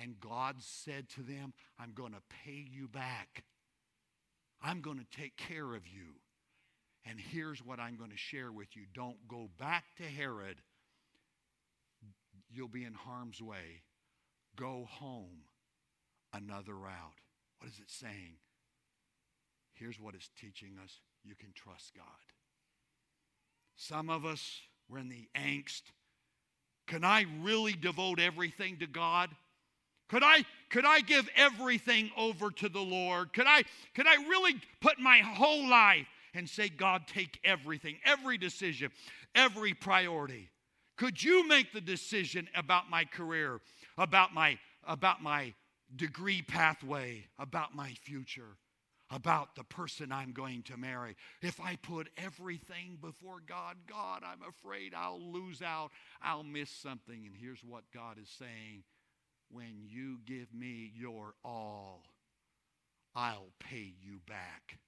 and 0.00 0.20
God 0.20 0.56
said 0.60 1.08
to 1.10 1.22
them, 1.22 1.52
I'm 1.78 1.92
going 1.92 2.12
to 2.12 2.22
pay 2.44 2.64
you 2.70 2.86
back. 2.86 3.42
I'm 4.62 4.80
going 4.80 4.98
to 4.98 5.20
take 5.20 5.36
care 5.36 5.74
of 5.74 5.86
you. 5.88 6.14
And 7.04 7.18
here's 7.18 7.58
what 7.64 7.80
I'm 7.80 7.96
going 7.96 8.12
to 8.12 8.16
share 8.16 8.52
with 8.52 8.76
you 8.76 8.84
don't 8.94 9.28
go 9.28 9.50
back 9.58 9.84
to 9.96 10.04
Herod. 10.04 10.58
You'll 12.50 12.68
be 12.68 12.84
in 12.84 12.94
harm's 12.94 13.42
way. 13.42 13.82
Go 14.56 14.86
home 14.88 15.42
another 16.32 16.74
route. 16.74 17.23
What 17.64 17.72
is 17.72 17.78
it 17.78 17.90
saying? 17.90 18.34
Here's 19.72 19.98
what 19.98 20.14
it's 20.14 20.28
teaching 20.38 20.76
us 20.84 21.00
you 21.24 21.34
can 21.34 21.48
trust 21.54 21.94
God. 21.96 22.04
Some 23.74 24.10
of 24.10 24.26
us, 24.26 24.60
we're 24.86 24.98
in 24.98 25.08
the 25.08 25.26
angst. 25.34 25.80
Can 26.86 27.04
I 27.04 27.24
really 27.40 27.72
devote 27.72 28.20
everything 28.20 28.76
to 28.80 28.86
God? 28.86 29.30
Could 30.10 30.22
I, 30.22 30.44
could 30.68 30.84
I 30.84 31.00
give 31.00 31.26
everything 31.36 32.10
over 32.18 32.50
to 32.50 32.68
the 32.68 32.82
Lord? 32.82 33.32
Could 33.32 33.46
I, 33.48 33.62
could 33.94 34.06
I 34.06 34.16
really 34.28 34.60
put 34.82 34.98
my 34.98 35.20
whole 35.20 35.66
life 35.66 36.06
and 36.34 36.46
say, 36.46 36.68
God, 36.68 37.06
take 37.06 37.40
everything, 37.44 37.96
every 38.04 38.36
decision, 38.36 38.90
every 39.34 39.72
priority? 39.72 40.50
Could 40.98 41.24
you 41.24 41.48
make 41.48 41.72
the 41.72 41.80
decision 41.80 42.46
about 42.54 42.90
my 42.90 43.06
career, 43.06 43.62
about 43.96 44.34
my, 44.34 44.58
about 44.86 45.22
my 45.22 45.54
degree 45.96 46.42
pathway, 46.42 47.26
about 47.38 47.74
my 47.74 47.90
future? 48.02 48.56
about 49.10 49.54
the 49.54 49.64
person 49.64 50.10
I'm 50.10 50.32
going 50.32 50.62
to 50.64 50.76
marry. 50.76 51.14
If 51.42 51.60
I 51.60 51.76
put 51.76 52.08
everything 52.16 52.98
before 53.00 53.42
God, 53.46 53.76
God, 53.86 54.22
I'm 54.24 54.40
afraid 54.48 54.92
I'll 54.94 55.20
lose 55.20 55.62
out. 55.62 55.90
I'll 56.22 56.42
miss 56.42 56.70
something. 56.70 57.24
And 57.26 57.36
here's 57.38 57.62
what 57.62 57.84
God 57.92 58.16
is 58.20 58.28
saying 58.28 58.82
when 59.50 59.84
you 59.86 60.18
give 60.26 60.52
me 60.52 60.90
your 60.96 61.34
all, 61.44 62.02
I'll 63.14 63.52
pay 63.60 63.92
you 64.00 64.20
back. 64.26 64.78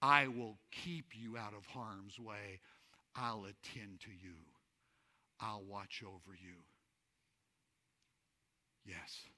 I 0.00 0.28
will 0.28 0.58
keep 0.70 1.06
you 1.14 1.36
out 1.36 1.54
of 1.56 1.66
harm's 1.66 2.18
way. 2.20 2.60
I'll 3.16 3.46
attend 3.46 4.00
to 4.00 4.10
you. 4.10 4.36
I'll 5.40 5.64
watch 5.64 6.02
over 6.06 6.36
you. 6.36 6.56
Yes. 8.84 9.33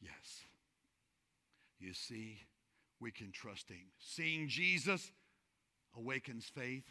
Yes. 0.00 0.42
You 1.78 1.94
see, 1.94 2.38
we 3.00 3.10
can 3.10 3.32
trust 3.32 3.68
Him. 3.68 3.86
Seeing 3.98 4.48
Jesus 4.48 5.10
awakens 5.96 6.44
faith. 6.44 6.84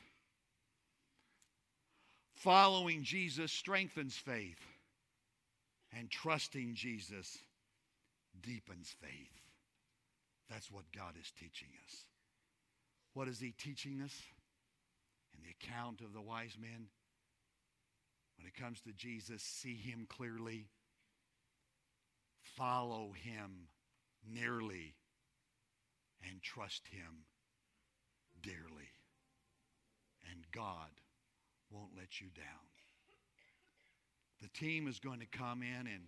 Following 2.34 3.04
Jesus 3.04 3.52
strengthens 3.52 4.16
faith. 4.16 4.60
And 5.98 6.10
trusting 6.10 6.74
Jesus 6.76 7.38
deepens 8.42 8.94
faith. 9.02 9.32
That's 10.50 10.70
what 10.70 10.84
God 10.96 11.14
is 11.20 11.32
teaching 11.40 11.70
us. 11.86 12.06
What 13.14 13.28
is 13.28 13.40
He 13.40 13.52
teaching 13.52 14.02
us? 14.02 14.14
In 15.34 15.42
the 15.42 15.56
account 15.60 16.02
of 16.02 16.14
the 16.14 16.22
wise 16.22 16.56
men, 16.60 16.88
when 18.38 18.48
it 18.48 18.56
comes 18.56 18.82
to 18.82 18.92
Jesus, 18.94 19.42
see 19.42 19.76
Him 19.76 20.06
clearly, 20.10 20.68
follow 22.58 23.14
Him 23.24 23.68
nearly, 24.28 24.94
and 26.28 26.42
trust 26.42 26.88
Him 26.88 27.26
dearly. 28.42 28.90
And 30.32 30.40
God 30.52 30.90
won't 31.72 31.92
let 31.98 32.20
you 32.20 32.28
down. 32.36 32.46
The 34.42 34.50
team 34.50 34.88
is 34.88 35.00
going 35.00 35.20
to 35.20 35.38
come 35.38 35.62
in 35.62 35.88
and 35.88 36.04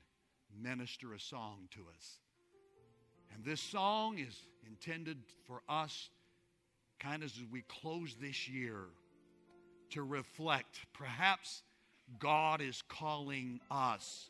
minister 0.62 1.13
a 1.13 1.19
song 1.19 1.67
to 1.71 1.82
us. 1.95 2.19
And 3.34 3.43
this 3.43 3.62
song 3.62 4.17
is 4.17 4.36
intended 4.65 5.17
for 5.45 5.62
us, 5.69 6.10
kind 7.00 7.23
of 7.23 7.30
as 7.30 7.43
we 7.52 7.62
close 7.63 8.15
this 8.19 8.47
year, 8.47 8.86
to 9.91 10.04
reflect. 10.04 10.80
Perhaps 10.93 11.63
God 12.19 12.62
is 12.62 12.82
calling 12.88 13.60
us 13.69 14.30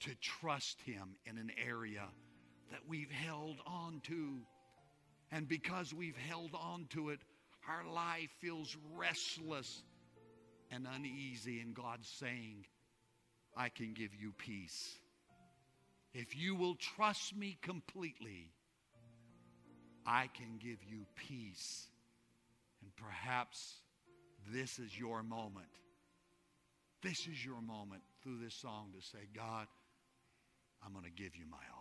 to 0.00 0.14
trust 0.20 0.80
Him 0.82 1.16
in 1.26 1.38
an 1.38 1.50
area 1.66 2.06
that 2.70 2.80
we've 2.88 3.10
held 3.10 3.56
on 3.66 4.00
to. 4.04 4.38
And 5.30 5.48
because 5.48 5.92
we've 5.92 6.16
held 6.16 6.50
on 6.54 6.86
to 6.90 7.10
it, 7.10 7.18
our 7.68 7.90
life 7.92 8.30
feels 8.40 8.76
restless 8.96 9.82
and 10.70 10.86
uneasy. 10.94 11.60
And 11.60 11.74
God's 11.74 12.08
saying, 12.08 12.64
I 13.56 13.68
can 13.68 13.92
give 13.94 14.14
you 14.14 14.32
peace. 14.36 14.94
If 16.14 16.36
you 16.36 16.54
will 16.54 16.76
trust 16.76 17.36
me 17.36 17.58
completely, 17.62 18.50
I 20.06 20.28
can 20.34 20.58
give 20.58 20.78
you 20.88 21.06
peace. 21.16 21.86
And 22.82 22.90
perhaps 22.96 23.74
this 24.50 24.78
is 24.78 24.98
your 24.98 25.22
moment. 25.22 25.66
This 27.02 27.26
is 27.28 27.44
your 27.44 27.60
moment 27.60 28.02
through 28.22 28.38
this 28.42 28.54
song 28.54 28.92
to 28.98 29.06
say, 29.06 29.24
God, 29.36 29.66
I'm 30.84 30.92
going 30.92 31.04
to 31.04 31.10
give 31.10 31.36
you 31.36 31.44
my 31.50 31.58
all. 31.72 31.77